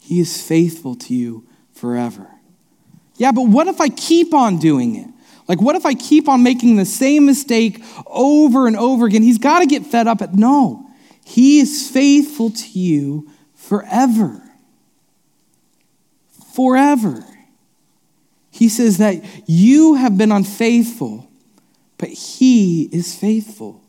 [0.00, 2.28] He is faithful to you forever.
[3.16, 5.08] Yeah, but what if I keep on doing it?
[5.48, 9.22] Like, what if I keep on making the same mistake over and over again?
[9.22, 10.34] He's got to get fed up at.
[10.34, 10.90] No,
[11.24, 14.42] He is faithful to you forever
[16.54, 17.24] forever.
[18.50, 21.30] He says that you have been unfaithful,
[21.98, 23.82] but He is faithful.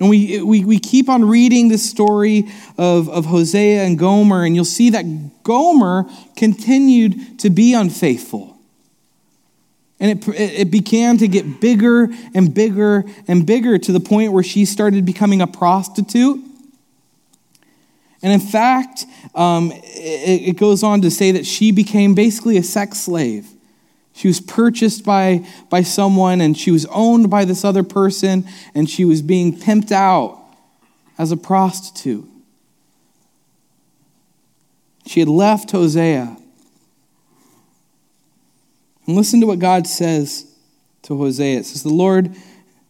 [0.00, 4.56] And we, we, we keep on reading this story of, of Hosea and Gomer, and
[4.56, 8.58] you'll see that Gomer continued to be unfaithful.
[10.00, 14.42] And it, it began to get bigger and bigger and bigger to the point where
[14.42, 16.42] she started becoming a prostitute.
[18.22, 22.62] And in fact, um, it, it goes on to say that she became basically a
[22.62, 23.48] sex slave.
[24.12, 28.90] She was purchased by, by someone and she was owned by this other person and
[28.90, 30.38] she was being pimped out
[31.16, 32.28] as a prostitute.
[35.06, 36.36] She had left Hosea.
[39.06, 40.44] And listen to what God says
[41.02, 41.60] to Hosea.
[41.60, 42.36] It says, The Lord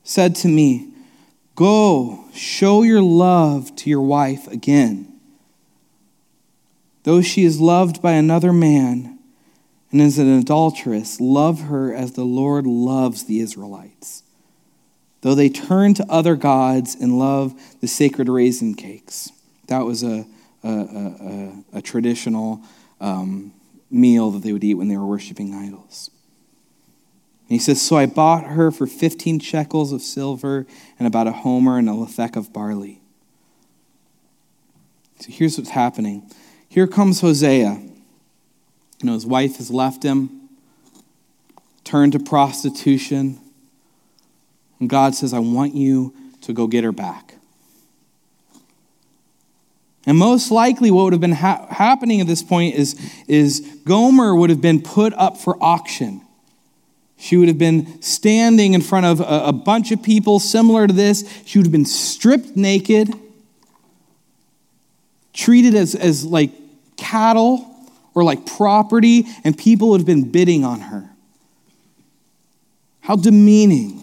[0.02, 0.88] said to me,
[1.54, 5.09] Go, show your love to your wife again
[7.04, 9.18] Though she is loved by another man
[9.90, 14.22] and is an adulteress, love her as the Lord loves the Israelites.
[15.22, 19.30] Though they turn to other gods and love the sacred raisin cakes.
[19.68, 20.26] That was a,
[20.62, 22.62] a, a, a traditional
[23.00, 23.52] um,
[23.90, 26.10] meal that they would eat when they were worshiping idols.
[27.48, 30.66] And he says, So I bought her for 15 shekels of silver
[30.98, 33.00] and about a homer and a lethek of barley.
[35.18, 36.30] So here's what's happening
[36.70, 37.82] here comes Hosea.
[39.00, 40.48] You know, his wife has left him,
[41.84, 43.40] turned to prostitution.
[44.78, 47.34] And God says, I want you to go get her back.
[50.06, 54.34] And most likely, what would have been ha- happening at this point is, is Gomer
[54.34, 56.22] would have been put up for auction.
[57.18, 60.92] She would have been standing in front of a, a bunch of people similar to
[60.92, 61.28] this.
[61.44, 63.12] She would have been stripped naked,
[65.34, 66.52] treated as, as like
[67.00, 67.66] cattle
[68.14, 71.10] or like property, and people would have been bidding on her.
[73.00, 73.96] How demeaning.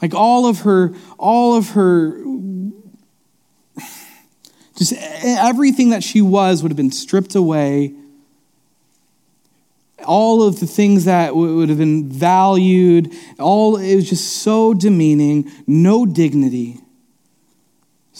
[0.00, 2.24] Like all of her, all of her,
[4.76, 7.94] just everything that she was would have been stripped away.
[10.06, 15.50] All of the things that would have been valued, all it was just so demeaning,
[15.66, 16.80] no dignity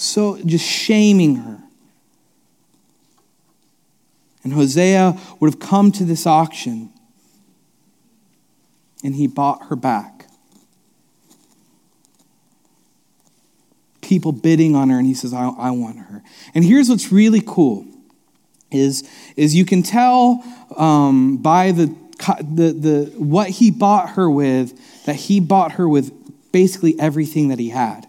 [0.01, 1.59] so just shaming her.
[4.43, 6.91] And Hosea would have come to this auction
[9.05, 10.27] and he bought her back.
[14.01, 16.23] People bidding on her, and he says, I, I want her.
[16.55, 17.87] And here's what's really cool
[18.71, 20.43] is, is you can tell
[20.77, 21.95] um, by the,
[22.41, 26.13] the, the, what he bought her with that he bought her with
[26.53, 28.07] basically everything that he had.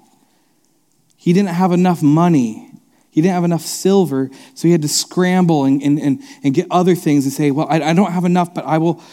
[1.21, 2.67] He didn't have enough money.
[3.11, 6.65] He didn't have enough silver, so he had to scramble and, and, and, and get
[6.71, 9.03] other things and say, Well, I, I don't have enough, but I will,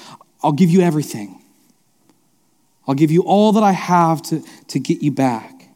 [0.42, 1.42] I'll give you everything.
[2.86, 5.68] I'll give you all that I have to, to get you back.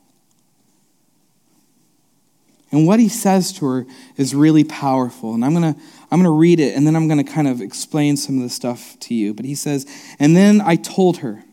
[2.71, 5.35] And what he says to her is really powerful.
[5.35, 5.81] And I'm going to
[6.11, 8.43] I'm going to read it and then I'm going to kind of explain some of
[8.43, 9.35] the stuff to you.
[9.35, 9.85] But he says,
[10.19, 11.45] And then I told her,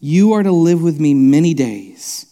[0.00, 2.26] You are to live with me many days.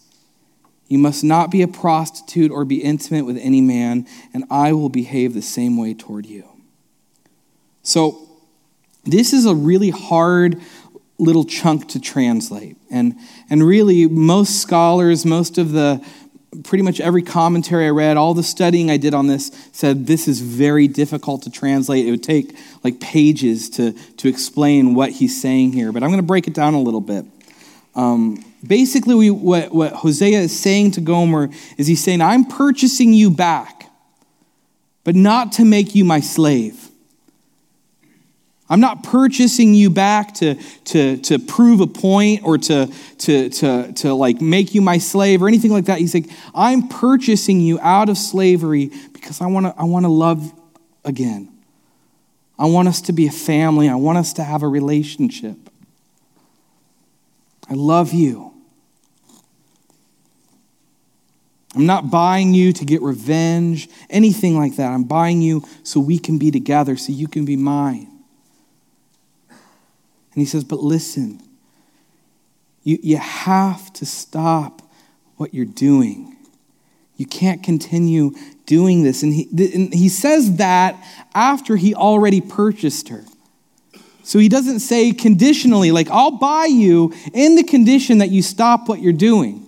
[0.90, 4.88] You must not be a prostitute or be intimate with any man, and I will
[4.88, 6.44] behave the same way toward you.
[7.82, 8.28] So,
[9.04, 10.60] this is a really hard
[11.16, 12.76] little chunk to translate.
[12.90, 13.14] And,
[13.48, 16.04] and really, most scholars, most of the,
[16.64, 20.26] pretty much every commentary I read, all the studying I did on this said this
[20.26, 22.04] is very difficult to translate.
[22.04, 25.92] It would take like pages to, to explain what he's saying here.
[25.92, 27.24] But I'm going to break it down a little bit.
[27.94, 33.12] Um, basically, we, what, what Hosea is saying to Gomer is he's saying, I'm purchasing
[33.12, 33.86] you back,
[35.04, 36.90] but not to make you my slave.
[38.70, 42.86] I'm not purchasing you back to, to, to prove a point or to,
[43.18, 45.98] to, to, to like make you my slave or anything like that.
[45.98, 50.52] He's like, I'm purchasing you out of slavery because I want to I wanna love
[51.04, 51.48] again.
[52.56, 53.88] I want us to be a family.
[53.88, 55.69] I want us to have a relationship.
[57.70, 58.52] I love you.
[61.76, 64.90] I'm not buying you to get revenge, anything like that.
[64.90, 68.08] I'm buying you so we can be together, so you can be mine.
[69.48, 71.40] And he says, But listen,
[72.82, 74.82] you, you have to stop
[75.36, 76.36] what you're doing.
[77.16, 78.32] You can't continue
[78.66, 79.22] doing this.
[79.22, 80.96] And he, and he says that
[81.34, 83.24] after he already purchased her.
[84.22, 88.88] So he doesn't say conditionally, like, I'll buy you in the condition that you stop
[88.88, 89.66] what you're doing.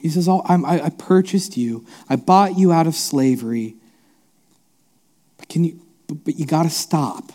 [0.00, 3.74] He says, oh, I, I purchased you, I bought you out of slavery.
[5.38, 7.32] But can you, but, but you got to stop.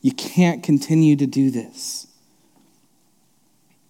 [0.00, 2.08] You can't continue to do this.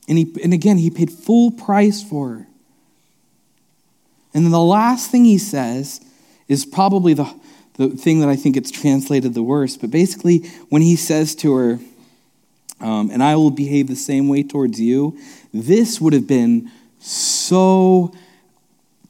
[0.06, 2.46] And, he, and again, he paid full price for her.
[4.34, 6.00] And then the last thing he says
[6.48, 7.32] is probably the,
[7.74, 9.80] the thing that I think it's translated the worst.
[9.80, 11.78] But basically, when he says to her,
[12.80, 15.18] um, and I will behave the same way towards you,
[15.54, 18.12] this would have been so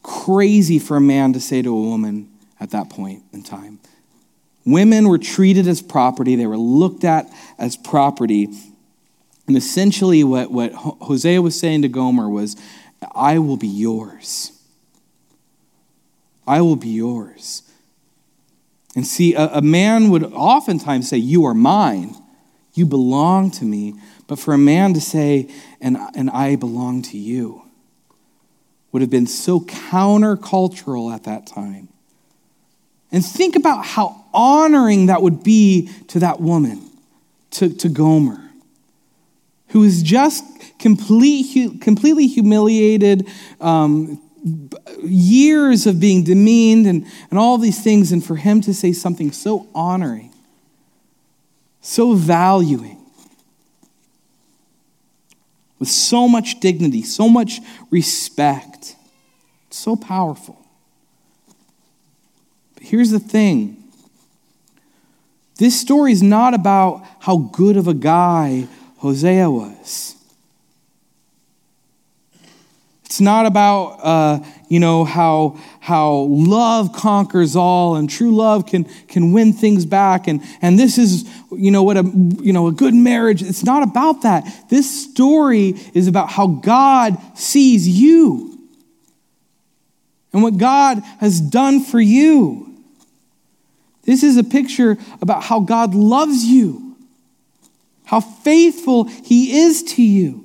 [0.02, 3.78] crazy for a man to say to a woman at that point in time.
[4.64, 7.26] Women were treated as property, they were looked at
[7.58, 8.48] as property.
[9.48, 12.56] And essentially, what, what Hosea was saying to Gomer was,
[13.14, 14.52] I will be yours.
[16.46, 17.62] I will be yours.
[18.94, 22.14] And see, a, a man would oftentimes say, You are mine.
[22.74, 23.94] You belong to me.
[24.26, 25.48] But for a man to say,
[25.80, 27.62] and, and I belong to you,
[28.92, 31.88] would have been so countercultural at that time.
[33.10, 36.90] And think about how honoring that would be to that woman,
[37.52, 38.50] to, to Gomer,
[39.68, 40.44] who is just
[40.78, 43.28] complete, completely humiliated,
[43.60, 44.20] um,
[45.02, 48.12] years of being demeaned, and, and all these things.
[48.12, 50.32] And for him to say something so honoring,
[51.80, 52.98] so valuing,
[55.78, 58.96] with so much dignity, so much respect,
[59.70, 60.58] so powerful.
[62.74, 63.82] But Here's the thing
[65.58, 68.66] this story is not about how good of a guy
[68.98, 70.16] Hosea was.
[73.12, 78.84] It's not about, uh, you know, how, how love conquers all and true love can,
[79.06, 80.28] can win things back.
[80.28, 82.10] And, and this is, you know, what a,
[82.40, 83.42] you know, a good marriage.
[83.42, 84.50] It's not about that.
[84.70, 88.58] This story is about how God sees you
[90.32, 92.74] and what God has done for you.
[94.04, 96.96] This is a picture about how God loves you,
[98.06, 100.41] how faithful He is to you.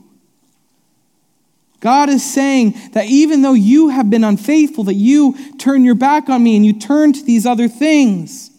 [1.80, 6.30] God is saying that even though you have been unfaithful, that you turn your back
[6.30, 8.50] on me and you turn to these other things.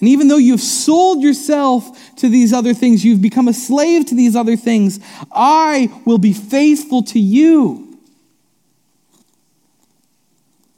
[0.00, 4.14] And even though you've sold yourself to these other things, you've become a slave to
[4.14, 4.98] these other things,
[5.30, 7.98] I will be faithful to you.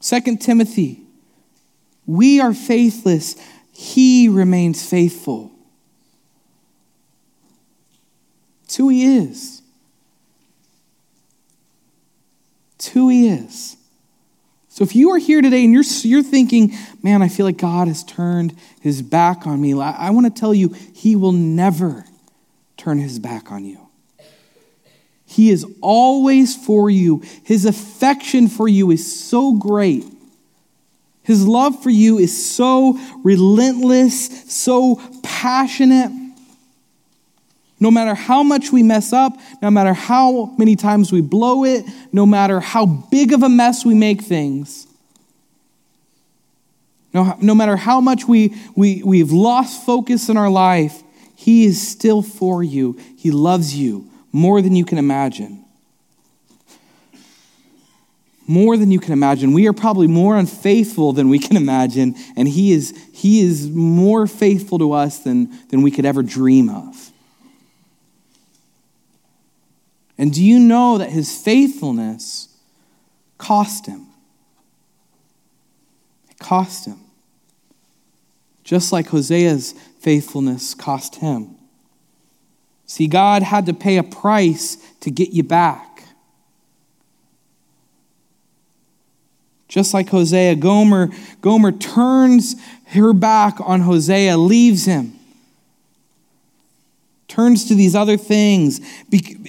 [0.01, 1.01] 2 Timothy,
[2.05, 3.37] we are faithless,
[3.73, 5.53] he remains faithful.
[8.65, 9.62] It's who he is.
[12.83, 13.77] It's who he is.
[14.67, 17.87] So if you are here today and you're, you're thinking, man, I feel like God
[17.87, 22.05] has turned his back on me, I, I want to tell you, he will never
[22.77, 23.79] turn his back on you.
[25.27, 27.23] He is always for you.
[27.45, 30.05] His affection for you is so great.
[31.23, 36.11] His love for you is so relentless, so passionate.
[37.83, 41.85] No matter how much we mess up, no matter how many times we blow it,
[42.13, 44.87] no matter how big of a mess we make things,
[47.13, 51.03] no, no matter how much we, we, we've lost focus in our life,
[51.35, 53.01] He is still for you.
[53.17, 55.65] He loves you more than you can imagine.
[58.47, 59.55] More than you can imagine.
[59.55, 64.29] We are probably more unfaithful than we can imagine, and He is, he is more
[64.29, 67.12] faithful to us than, than we could ever dream of.
[70.19, 72.49] And do you know that his faithfulness
[73.39, 74.07] cost him?
[76.31, 77.01] It cost him.
[78.63, 81.57] Just like Hosea's faithfulness cost him.
[82.87, 86.05] See, God had to pay a price to get you back.
[89.67, 91.09] Just like Hosea, Gomer,
[91.41, 92.57] Gomer turns
[92.89, 95.19] her back on Hosea, leaves him
[97.33, 98.81] turns to these other things,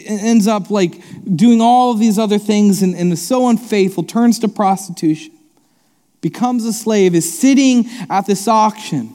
[0.06, 1.04] ends up like
[1.36, 5.34] doing all of these other things and, and is so unfaithful, turns to prostitution,
[6.22, 9.14] becomes a slave, is sitting at this auction.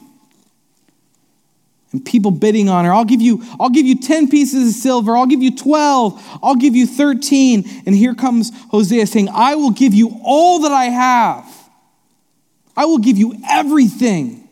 [1.92, 2.92] And people bidding on her.
[2.92, 5.16] I'll give you, I'll give you 10 pieces of silver.
[5.16, 6.38] I'll give you 12.
[6.42, 7.64] I'll give you 13.
[7.86, 11.70] And here comes Hosea saying, I will give you all that I have.
[12.76, 14.46] I will give you everything.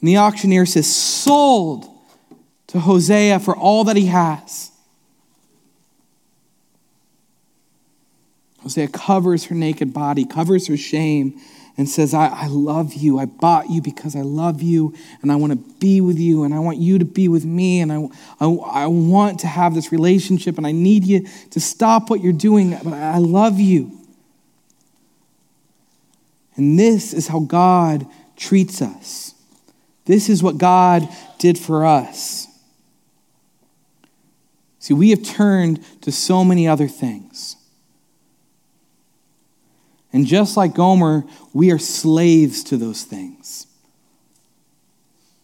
[0.00, 1.91] And the auctioneer says, Sold
[2.72, 4.70] to Hosea for all that he has.
[8.62, 11.38] Hosea covers her naked body, covers her shame,
[11.76, 13.18] and says, I, I love you.
[13.18, 16.54] I bought you because I love you, and I want to be with you, and
[16.54, 18.08] I want you to be with me, and I,
[18.40, 22.32] I, I want to have this relationship, and I need you to stop what you're
[22.32, 23.98] doing, but I love you.
[26.56, 29.34] And this is how God treats us.
[30.06, 31.06] This is what God
[31.38, 32.48] did for us.
[34.82, 37.54] See, we have turned to so many other things.
[40.12, 41.22] And just like Gomer,
[41.52, 43.68] we are slaves to those things.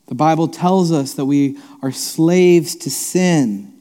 [0.09, 3.74] The Bible tells us that we are slaves to sin.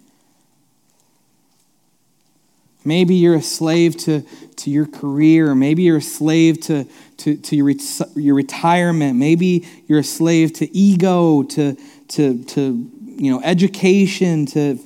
[2.85, 4.21] Maybe you're a slave to,
[4.57, 5.55] to your career.
[5.55, 6.85] Maybe you're a slave to,
[7.17, 7.71] to, to your,
[8.15, 9.17] your retirement.
[9.17, 11.75] Maybe you're a slave to ego, to,
[12.09, 14.79] to, to you know, education, to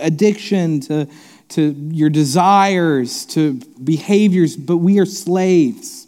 [0.00, 1.08] addiction, to,
[1.50, 6.06] to your desires, to behaviors, but we are slaves.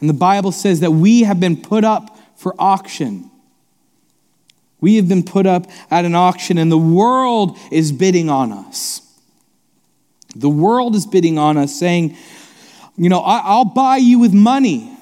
[0.00, 3.30] And the Bible says that we have been put up for auction.
[4.80, 9.00] We have been put up at an auction, and the world is bidding on us.
[10.36, 12.16] The world is bidding on us, saying,
[12.96, 14.93] You know, I'll buy you with money.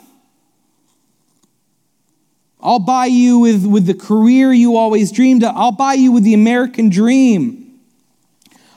[2.62, 5.54] I'll buy you with, with the career you always dreamed of.
[5.56, 7.80] I'll buy you with the American dream.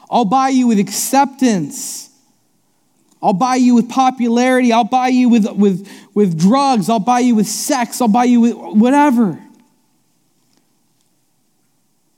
[0.10, 2.10] I'll buy you with acceptance.
[3.22, 4.72] I'll buy you with popularity.
[4.72, 6.90] I'll buy you with, with, with drugs.
[6.90, 8.02] I'll buy you with sex.
[8.02, 9.40] I'll buy you with whatever.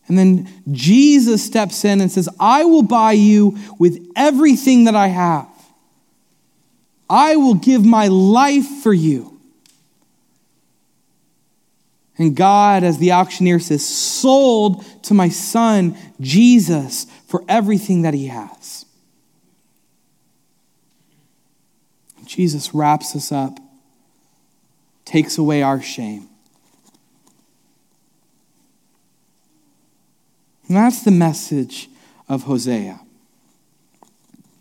[0.08, 5.08] And then Jesus steps in and says, I will buy you with everything that I
[5.08, 5.50] have.
[7.10, 9.37] I will give my life for you.
[12.18, 18.28] And God, as the auctioneer says, sold to my son Jesus for everything that he
[18.28, 18.86] has.
[22.26, 23.60] Jesus wraps us up,
[25.06, 26.28] takes away our shame.
[30.68, 31.90] And that's the message
[32.28, 33.00] of Hosea.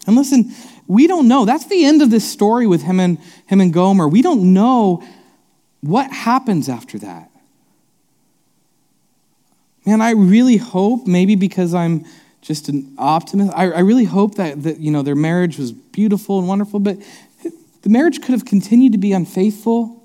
[0.07, 0.53] And listen,
[0.87, 1.45] we don't know.
[1.45, 4.07] That's the end of this story with him and him and Gomer.
[4.07, 5.03] We don't know
[5.81, 7.31] what happens after that.
[9.87, 12.05] Man, I really hope, maybe because I'm
[12.43, 16.39] just an optimist, I, I really hope that, that, you know, their marriage was beautiful
[16.41, 16.99] and wonderful, but
[17.83, 20.03] the marriage could have continued to be unfaithful.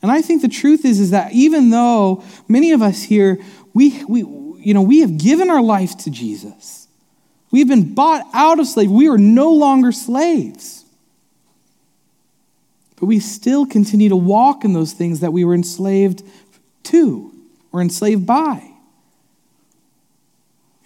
[0.00, 3.38] And I think the truth is, is that even though many of us here,
[3.74, 6.88] we, we, you know, we have given our life to Jesus.
[7.50, 8.94] We've been bought out of slavery.
[8.94, 10.81] We are no longer slaves.
[13.02, 16.22] But we still continue to walk in those things that we were enslaved
[16.84, 17.32] to
[17.72, 18.62] or enslaved by.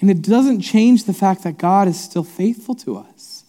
[0.00, 3.44] And it doesn't change the fact that God is still faithful to us.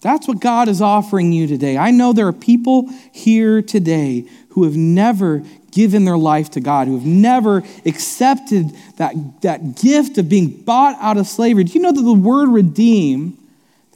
[0.00, 1.76] That's what God is offering you today.
[1.76, 5.42] I know there are people here today who have never
[5.72, 10.96] given their life to God, who have never accepted that, that gift of being bought
[11.00, 11.64] out of slavery.
[11.64, 13.37] Do you know that the word redeem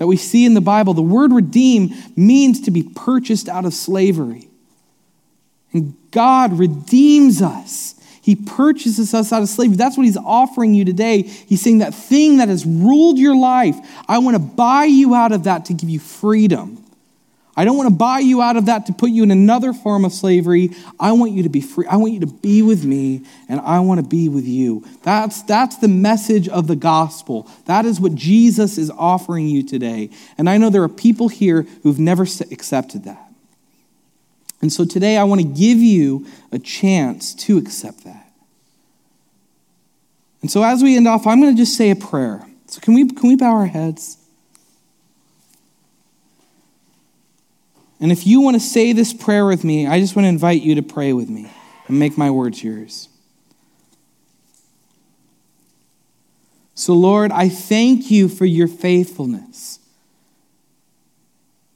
[0.03, 3.73] that we see in the Bible, the word redeem means to be purchased out of
[3.73, 4.49] slavery?
[5.73, 7.95] And God redeems us.
[8.21, 9.77] He purchases us out of slavery.
[9.77, 11.23] That's what he's offering you today.
[11.23, 13.77] He's saying that thing that has ruled your life,
[14.09, 16.82] I want to buy you out of that to give you freedom.
[17.55, 20.07] I don't want to buy you out of that to put you in another form
[20.07, 20.71] of slavery.
[20.99, 21.87] I want you to be free.
[21.87, 24.87] I want you to be with me, and I want to be with you.
[25.03, 27.51] That's, that's the message of the gospel.
[27.67, 30.09] That is what Jesus is offering you today.
[30.39, 33.31] And I know there are people here who've never accepted that.
[34.63, 38.33] And so today I want to give you a chance to accept that.
[40.41, 42.47] And so as we end off, I'm going to just say a prayer.
[42.67, 44.17] So can we, can we bow our heads?
[48.03, 50.61] And if you want to say this prayer with me, I just want to invite
[50.61, 51.49] you to pray with me
[51.87, 53.09] and make my words yours.
[56.75, 59.79] So, Lord, I thank you for your faithfulness.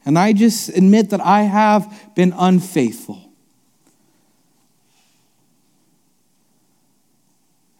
[0.04, 3.25] And I just admit that I have been unfaithful.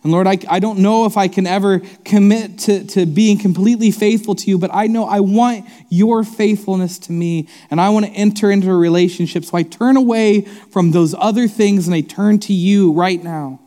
[0.07, 3.91] And Lord, I, I don't know if I can ever commit to, to being completely
[3.91, 8.07] faithful to you, but I know I want your faithfulness to me, and I want
[8.07, 9.45] to enter into a relationship.
[9.45, 13.59] So I turn away from those other things and I turn to you right now.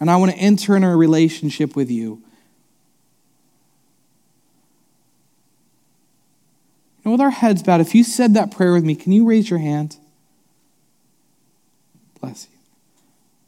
[0.00, 2.20] And I want to enter into a relationship with you.
[7.04, 9.48] And with our heads bowed, if you said that prayer with me, can you raise
[9.48, 9.96] your hand?
[12.20, 12.58] Bless you.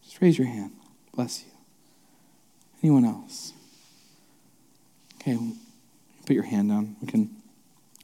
[0.05, 0.71] Just raise your hand.
[1.13, 1.56] Bless you.
[2.87, 3.53] Anyone else?
[5.21, 5.37] Okay,
[6.25, 6.95] put your hand down.
[7.01, 7.23] We can.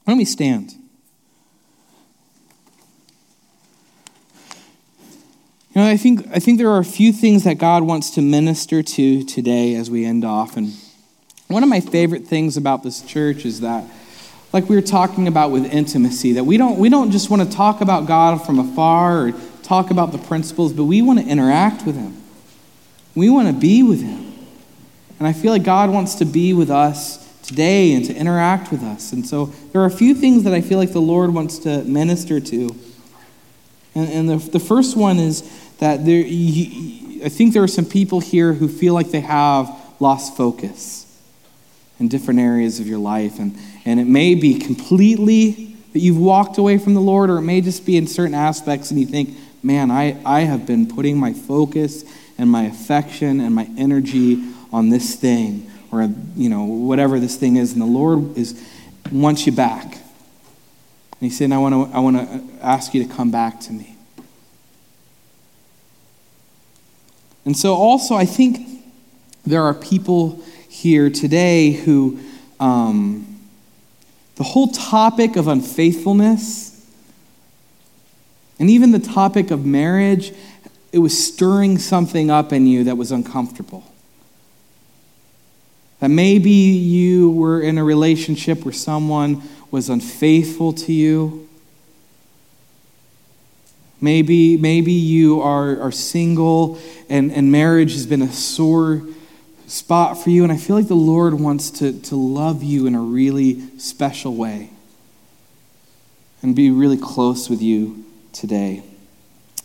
[0.02, 0.72] Why don't we stand?
[5.72, 8.22] You know, I think, I think there are a few things that God wants to
[8.22, 10.56] minister to today as we end off.
[10.56, 10.72] And
[11.46, 13.84] one of my favorite things about this church is that
[14.52, 17.56] like we were talking about with intimacy, that we don't, we don't just want to
[17.56, 21.86] talk about God from afar or talk about the principles, but we want to interact
[21.86, 22.20] with Him.
[23.14, 24.21] We want to be with Him.
[25.22, 28.82] And I feel like God wants to be with us today and to interact with
[28.82, 29.12] us.
[29.12, 31.84] And so there are a few things that I feel like the Lord wants to
[31.84, 32.74] minister to.
[33.94, 35.48] And, and the, the first one is
[35.78, 39.70] that there, I think there are some people here who feel like they have
[40.00, 41.06] lost focus
[42.00, 43.38] in different areas of your life.
[43.38, 47.42] And, and it may be completely that you've walked away from the Lord, or it
[47.42, 51.16] may just be in certain aspects and you think, man, I, I have been putting
[51.16, 52.04] my focus
[52.38, 57.56] and my affection and my energy on this thing, or you know, whatever this thing
[57.56, 58.62] is, and the Lord is
[59.10, 59.84] wants you back.
[59.84, 60.00] And
[61.20, 63.96] he said, I want to I want to ask you to come back to me.
[67.44, 68.84] And so also I think
[69.44, 72.18] there are people here today who
[72.60, 73.26] um,
[74.36, 76.72] the whole topic of unfaithfulness
[78.58, 80.32] and even the topic of marriage,
[80.92, 83.91] it was stirring something up in you that was uncomfortable.
[86.02, 89.40] That maybe you were in a relationship where someone
[89.70, 91.48] was unfaithful to you.
[94.00, 99.02] Maybe, maybe you are, are single and, and marriage has been a sore
[99.68, 100.42] spot for you.
[100.42, 104.34] And I feel like the Lord wants to, to love you in a really special
[104.34, 104.70] way
[106.42, 108.82] and be really close with you today.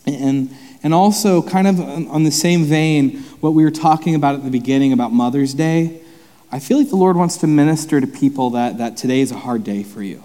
[0.06, 4.44] And, and also, kind of on the same vein, what we were talking about at
[4.44, 6.02] the beginning about Mother's Day,
[6.50, 9.36] I feel like the Lord wants to minister to people that, that today is a
[9.36, 10.22] hard day for you.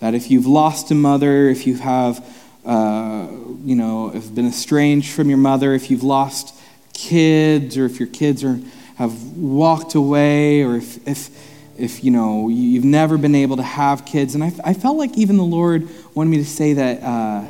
[0.00, 2.24] That if you've lost a mother, if you have,
[2.64, 3.28] uh,
[3.64, 6.54] you know, have been estranged from your mother, if you've lost
[6.94, 8.58] kids or if your kids are,
[8.96, 11.30] have walked away or if, if,
[11.78, 15.18] if you know you've never been able to have kids and i, I felt like
[15.18, 17.44] even the lord wanted me to say that uh,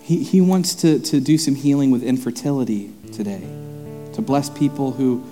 [0.00, 3.42] he, he wants to, to do some healing with infertility today
[4.12, 5.27] to bless people who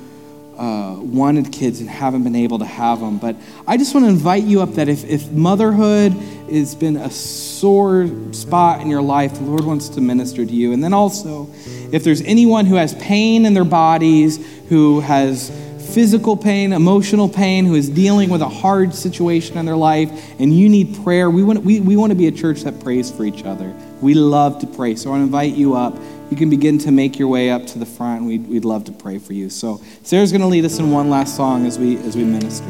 [0.59, 3.19] uh, wanted kids and haven't been able to have them.
[3.19, 3.37] But
[3.67, 6.13] I just want to invite you up that if, if motherhood
[6.51, 10.73] has been a sore spot in your life, the Lord wants to minister to you.
[10.73, 11.49] And then also,
[11.93, 14.39] if there's anyone who has pain in their bodies,
[14.69, 15.51] who has
[15.97, 20.55] physical pain, emotional pain, who is dealing with a hard situation in their life, and
[20.55, 23.25] you need prayer, we want, we, we want to be a church that prays for
[23.25, 23.75] each other.
[24.01, 24.95] We love to pray.
[24.97, 25.97] So I want to invite you up.
[26.31, 28.25] You can begin to make your way up to the front.
[28.25, 29.49] We'd, we'd love to pray for you.
[29.49, 32.67] So Sarah's going to lead us in one last song as we, as we minister.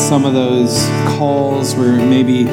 [0.00, 0.86] Some of those
[1.18, 2.44] calls where maybe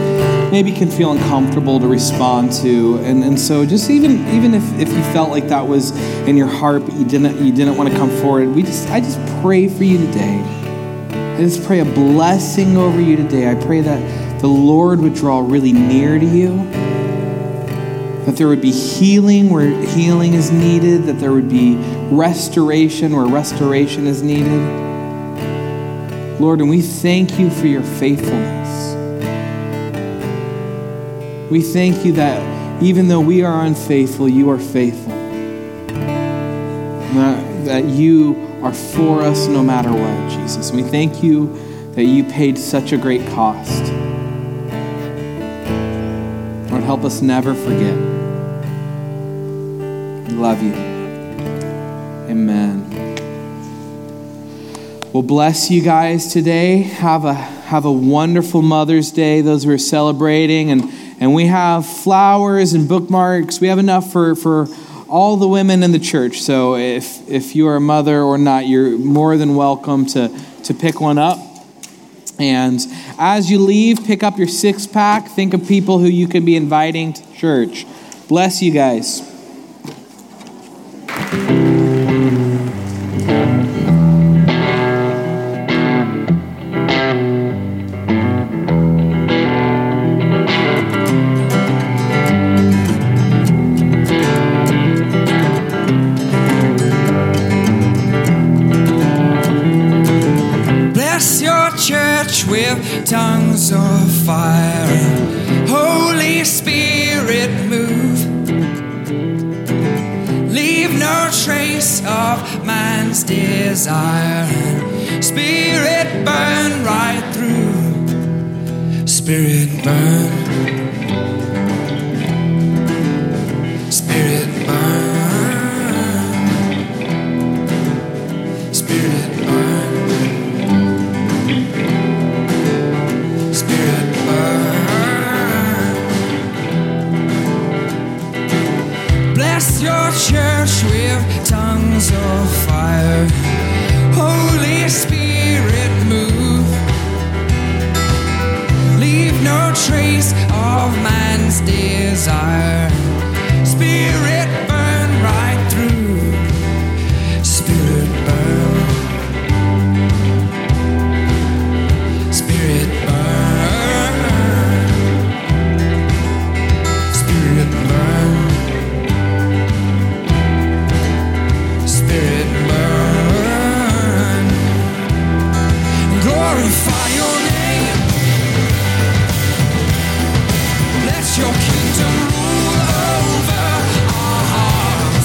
[0.52, 2.98] maybe can feel uncomfortable to respond to.
[3.00, 5.92] And, and so just even even if, if you felt like that was
[6.28, 9.00] in your heart but you didn't you didn't want to come forward we just i
[9.00, 10.44] just pray for you today.
[11.10, 13.50] I just pray a blessing over you today.
[13.50, 16.58] I pray that the lord would draw really near to you
[18.26, 21.76] that there would be healing where healing is needed that there would be
[22.12, 24.87] restoration where restoration is needed
[26.40, 28.96] Lord, and we thank you for your faithfulness.
[31.50, 35.14] We thank you that even though we are unfaithful, you are faithful.
[37.14, 40.72] That, that you are for us no matter what, Jesus.
[40.72, 41.48] We thank you
[41.94, 43.82] that you paid such a great cost.
[46.70, 47.98] Lord, help us never forget.
[50.28, 50.74] We love you.
[52.30, 53.07] Amen.
[55.18, 56.84] Well, bless you guys today.
[56.84, 59.42] Have a have a wonderful Mother's Day.
[59.42, 63.60] Those who are celebrating, and and we have flowers and bookmarks.
[63.60, 64.68] We have enough for for
[65.10, 66.42] all the women in the church.
[66.42, 70.30] So if if you are a mother or not, you're more than welcome to
[70.66, 71.40] to pick one up.
[72.38, 72.80] And
[73.18, 75.30] as you leave, pick up your six pack.
[75.30, 77.88] Think of people who you can be inviting to church.
[78.28, 79.27] Bless you guys.